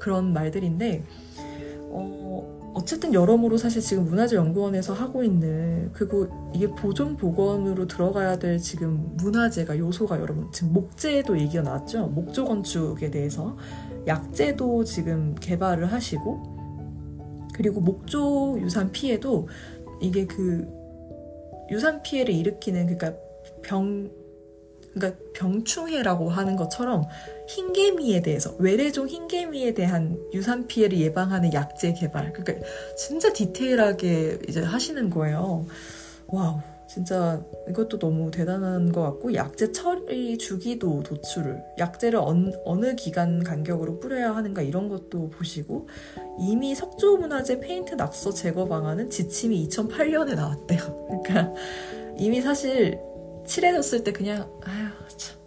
[0.00, 1.04] 그런 말들인데
[1.90, 9.16] 어 어쨌든 여러모로 사실 지금 문화재연구원에서 하고 있는 그리고 이게 보존 복원으로 들어가야 될 지금
[9.16, 12.06] 문화재가 요소가 여러분 지금 목재도 얘기가 나왔죠?
[12.08, 13.56] 목조 건축에 대해서.
[14.06, 16.58] 약재도 지금 개발을 하시고
[17.54, 19.48] 그리고 목조 유산 피해도
[20.00, 20.66] 이게 그
[21.70, 23.20] 유산 피해를 일으키는 그러니까
[23.62, 24.10] 병
[24.94, 27.04] 그러니까 병충해라고 하는 것처럼
[27.48, 35.10] 흰개미에 대해서 외래종 흰개미에 대한 유산 피해를 예방하는 약제 개발 그러니까 진짜 디테일하게 이제 하시는
[35.10, 35.66] 거예요.
[36.26, 36.60] 와우.
[36.88, 44.00] 진짜 이것도 너무 대단한 것 같고 약제 처리 주기도 도출을 약제를 언, 어느 기간 간격으로
[44.00, 45.86] 뿌려야 하는가 이런 것도 보시고
[46.40, 51.08] 이미 석조문화재 페인트 낙서 제거 방안은 지침이 2008년에 나왔대요.
[51.24, 51.52] 그러니까
[52.16, 52.98] 이미 사실
[53.46, 54.88] 칠해졌을 때 그냥 아휴
[55.18, 55.38] 참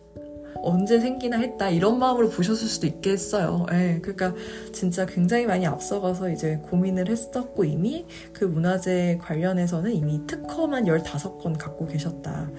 [0.63, 3.65] 언제 생기나 했다 이런 마음으로 보셨을 수도 있겠어요.
[3.71, 4.33] 예, 그러니까
[4.71, 11.87] 진짜 굉장히 많이 앞서가서 이제 고민을 했었고 이미 그 문화재 관련해서는 이미 특허만 15건 갖고
[11.87, 12.49] 계셨다.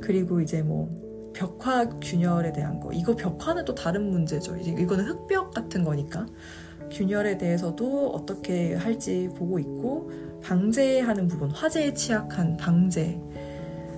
[0.00, 0.88] 그리고 이제 뭐
[1.32, 4.56] 벽화 균열에 대한 거 이거 벽화는 또 다른 문제죠.
[4.56, 6.26] 이제 이거는 흑벽 같은 거니까
[6.90, 10.10] 균열에 대해서도 어떻게 할지 보고 있고
[10.42, 13.18] 방제하는 부분 화재에 취약한 방제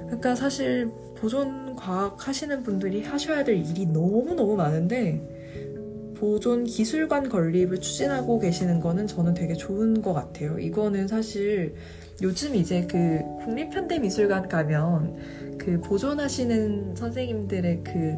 [0.06, 8.38] 그러니까 사실 보존 과학 하시는 분들이 하셔야 될 일이 너무너무 많은데 보존 기술관 건립을 추진하고
[8.38, 10.58] 계시는 거는 저는 되게 좋은 것 같아요.
[10.58, 11.74] 이거는 사실
[12.22, 18.16] 요즘 이제 그 국립현대미술관 가면 그 보존하시는 선생님들의 그,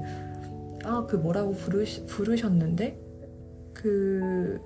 [0.84, 2.98] 아, 그 뭐라고 부르시, 부르셨는데?
[3.72, 4.60] 그,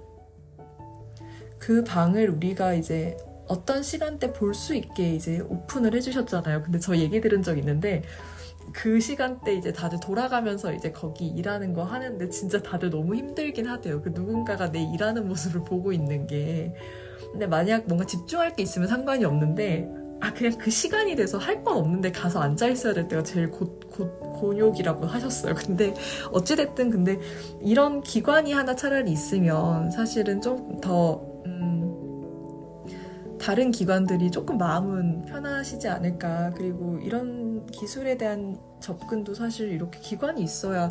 [1.59, 3.17] 그 방을 우리가 이제
[3.47, 6.63] 어떤 시간대 볼 수 있게 이제 오픈을 해주셨잖아요.
[6.63, 8.03] 근데 저 얘기 들은 적 있는데
[8.73, 14.03] 그 시간대 이제 다들 돌아가면서 이제 거기 일하는 거 하는데 진짜 다들 너무 힘들긴 하대요.
[14.03, 16.75] 그 누군가가 내 일하는 모습을 보고 있는 게.
[17.33, 19.89] 근데 만약 뭔가 집중할 게 있으면 상관이 없는데
[20.21, 23.79] 아 그냥 그 시간이 돼서 할 건 없는데 가서 앉아 있어야 될 때가 제일 고,
[23.91, 24.11] 고,
[24.41, 25.55] 곤욕이라고 하셨어요.
[25.55, 25.95] 근데
[26.33, 27.19] 어찌 됐든 근데
[27.63, 31.30] 이런 기관이 하나 차라리 있으면 사실은 좀더 음,
[33.41, 36.53] 다른 기관들이 조금 마음은 편하시지 않을까.
[36.55, 40.91] 그리고 이런 기술에 대한 접근도 사실 이렇게 기관이 있어야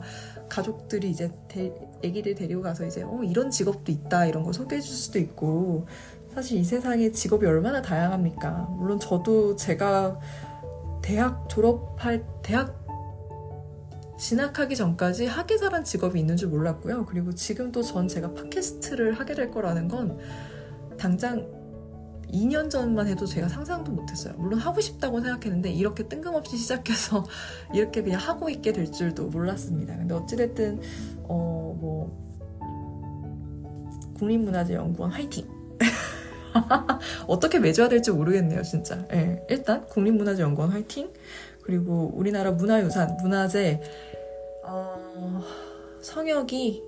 [0.50, 1.72] 가족들이 이제 대,
[2.04, 5.88] 애기들 데리고 가서 이제 어 이런 직업도 있다 이런 거 소개해 줄 수도 있고
[6.34, 8.68] 사실 이 세상에 직업이 얼마나 다양합니까?
[8.78, 10.20] 물론 저도 제가
[11.02, 12.76] 대학 졸업할 대학
[14.18, 17.06] 진학하기 전까지 학예사란 직업이 있는 줄 몰랐고요.
[17.06, 20.18] 그리고 지금도 전 제가 팟캐스트를 하게 될 거라는 건
[20.98, 21.59] 당장
[22.32, 24.34] 2년 전만 해도 제가 상상도 못했어요.
[24.38, 27.26] 물론 하고 싶다고 생각했는데 이렇게 뜬금없이 시작해서
[27.74, 29.96] 이렇게 그냥 하고 있게 될 줄도 몰랐습니다.
[29.98, 30.82] 근데 어찌됐든
[31.28, 32.12] 어 뭐
[34.18, 35.48] 국립문화재연구원 화이팅!
[37.28, 39.06] 어떻게 맺어야 될지 모르겠네요, 진짜.
[39.14, 41.10] 예, 일단 국립문화재연구원 화이팅.
[41.64, 43.80] 그리고 우리나라 문화유산, 문화재
[44.66, 45.42] 어,
[46.02, 46.84] 성역이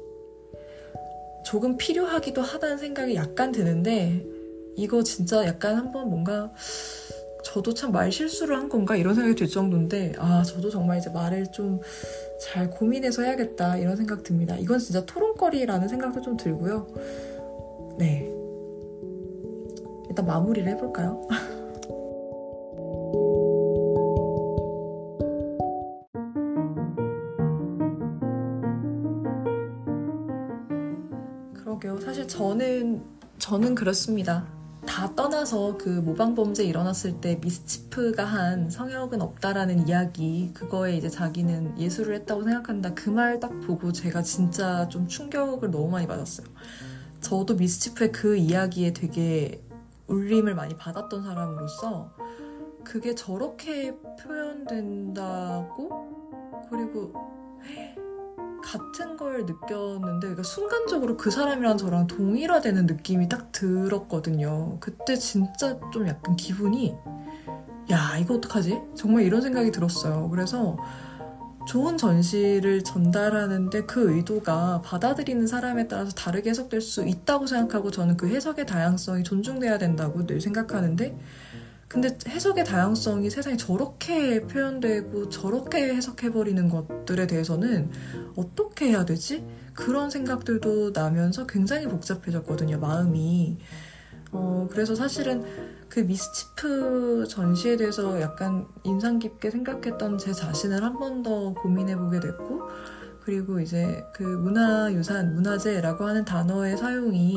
[1.46, 4.26] 조금 필요하기도 하다는 생각이 약간 드는데
[4.82, 6.52] 이거 진짜 약간 한번 뭔가
[7.44, 11.52] 저도 참 말 실수를 한 건가 이런 생각이 들 정도인데 아 저도 정말 이제 말을
[11.52, 11.80] 좀
[12.42, 14.56] 잘 고민해서 해야겠다 이런 생각 듭니다.
[14.58, 16.88] 이건 진짜 토론거리라는 생각도 좀 들고요.
[18.00, 18.28] 네.
[20.10, 21.22] 일단 마무리를 해볼까요?
[31.54, 32.00] 그러게요.
[32.00, 33.02] 사실 저는
[33.38, 34.46] 저는 그렇습니다.
[34.86, 41.78] 다 떠나서 그 모방 범죄 일어났을 때 미스치프가 한 성역은 없다라는 이야기 그거에 이제 자기는
[41.80, 46.48] 예술을 했다고 생각한다 그 말 딱 보고 제가 진짜 좀 충격을 너무 많이 받았어요.
[47.22, 49.64] 저도 미스치프의 그 이야기에 되게
[50.08, 52.12] 울림을 많이 받았던 사람으로서
[52.84, 55.90] 그게 저렇게 표현된다고
[56.70, 57.14] 그리고
[58.72, 64.78] 같은 걸 느꼈는데 그러니까 순간적으로 그 사람이랑 저랑 동일화되는 느낌이 딱 들었거든요.
[64.80, 66.96] 그때 진짜 좀 약간 기분이
[67.92, 68.82] 야 이거 어떡하지?
[68.96, 70.30] 정말 이런 생각이 들었어요.
[70.30, 70.78] 그래서
[71.68, 78.30] 좋은 전시를 전달하는데 그 의도가 받아들이는 사람에 따라서 다르게 해석될 수 있다고 생각하고 저는 그
[78.30, 81.20] 해석의 다양성이 존중돼야 된다고 늘 생각하는데
[81.92, 87.92] 근데 해석의 다양성이 세상에 저렇게 표현되고 저렇게 해석해버리는 것들에 대해서는
[88.38, 89.46] 어떻게 해야 되지?
[89.74, 93.58] 그런 생각들도 나면서 굉장히 복잡해졌거든요, 마음이.
[94.32, 95.44] 어, 그래서 사실은
[95.90, 102.62] 그 미스치프 전시에 대해서 약간 인상 깊게 생각했던 제 자신을 한 번 더 고민해보게 됐고,
[103.26, 107.36] 그리고 이제 그 문화유산, 문화재라고 하는 단어의 사용이,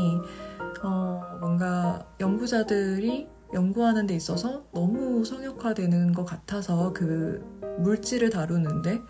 [0.85, 7.43] 어, 뭔가 연구자들이 연구하는 데 있어서 너무 성역화되는 것 같아서 그
[7.79, 9.01] 물질을 다루는데,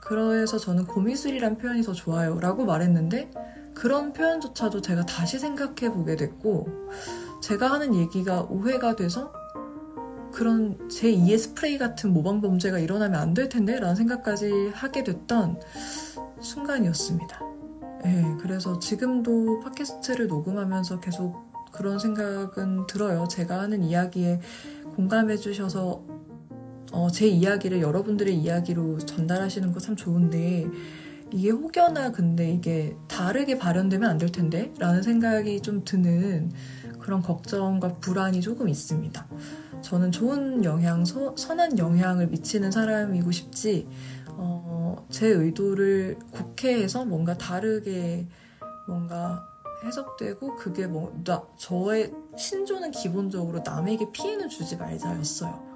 [0.00, 2.40] 그래서 저는 고미술이란 표현이 더 좋아요.
[2.40, 3.30] 라고 말했는데,
[3.74, 6.66] 그런 표현조차도 제가 다시 생각해 보게 됐고,
[7.42, 9.32] 제가 하는 얘기가 오해가 돼서
[10.32, 15.60] 그런 제2의 스프레이 같은 모방 범죄가 일어나면 안 될 텐데 라는 생각까지 하게 됐던
[16.40, 17.40] 순간이었습니다.
[18.04, 23.26] 네, 그래서 지금도 팟캐스트를 녹음하면서 계속 그런 생각은 들어요.
[23.28, 24.40] 제가 하는 이야기에
[24.96, 26.04] 공감해 주셔서
[26.92, 30.66] 어, 제 이야기를 여러분들의 이야기로 전달하시는 거 참 좋은데
[31.32, 36.50] 이게 혹여나 근데 이게 다르게 발현되면 안 될 텐데 라는 생각이 좀 드는
[36.98, 39.26] 그런 걱정과 불안이 조금 있습니다.
[39.80, 43.86] 저는 좋은 영향, 서, 선한 영향을 미치는 사람이고 싶지,
[44.30, 48.26] 어, 제 의도를 곡해해서 뭔가 다르게
[48.88, 49.46] 뭔가
[49.84, 55.70] 해석되고 그게 뭐, 나, 저의 신조는 기본적으로 남에게 피해는 주지 말자였어요.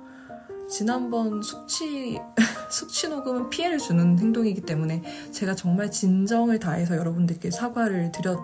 [0.69, 2.21] 지난번 숙취,
[2.71, 8.39] 숙취 녹음은 피해를 주는 행동이기 때문에 제가 정말 진정을 다해서 여러분들께 사과를 드렸,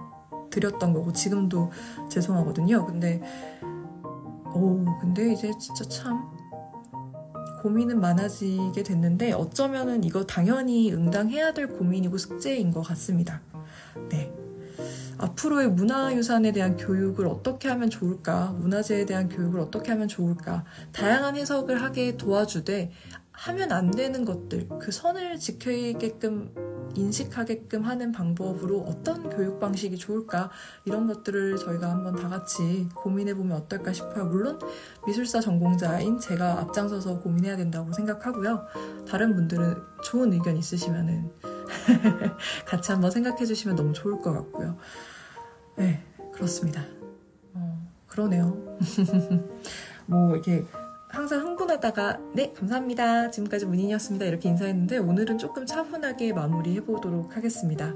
[0.50, 1.70] 드렸던 거고, 지금도
[2.10, 2.86] 죄송하거든요.
[2.86, 3.22] 근데,
[4.54, 6.30] 오, 근데 이제 진짜 참,
[7.62, 13.42] 고민은 많아지게 됐는데, 어쩌면은 이거 당연히 응당해야 될 고민이고 숙제인 것 같습니다.
[14.08, 14.39] 네.
[15.20, 21.82] 앞으로의 문화유산에 대한 교육을 어떻게 하면 좋을까, 문화재에 대한 교육을 어떻게 하면 좋을까, 다양한 해석을
[21.82, 22.90] 하게 도와주되,
[23.32, 26.54] 하면 안 되는 것들, 그 선을 지키게끔
[26.94, 30.50] 인식하게끔 하는 방법으로 어떤 교육 방식이 좋을까
[30.84, 34.26] 이런 것들을 저희가 한번 다 같이 고민해 보면 어떨까 싶어요.
[34.26, 34.58] 물론
[35.06, 38.66] 미술사 전공자인 제가 앞장서서 고민해야 된다고 생각하고요.
[39.08, 41.30] 다른 분들은 좋은 의견 있으시면은
[42.66, 44.76] 같이 한번 생각해 주시면 너무 좋을 것 같고요.
[45.80, 46.84] 네, 그렇습니다.
[47.54, 48.54] 어, 그러네요.
[50.04, 50.62] 뭐 이렇게
[51.08, 53.30] 항상 흥분하다가 네 감사합니다.
[53.30, 54.26] 지금까지 문인이었습니다.
[54.26, 57.94] 이렇게 인사했는데 오늘은 조금 차분하게 마무리해 보도록 하겠습니다.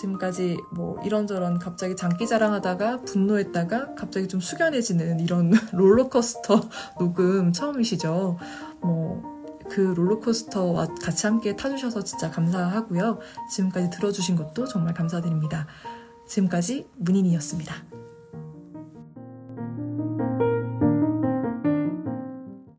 [0.00, 8.38] 지금까지 뭐 이런저런 갑자기 장기 자랑하다가 분노했다가 갑자기 좀 숙연해지는 이런 롤러코스터 녹음 처음이시죠?
[8.80, 9.36] 뭐
[9.68, 13.18] 그 롤러코스터와 같이 함께 타주셔서 진짜 감사하고요.
[13.50, 15.66] 지금까지 들어주신 것도 정말 감사드립니다
[16.26, 17.74] 지금까지 문인이었습니다.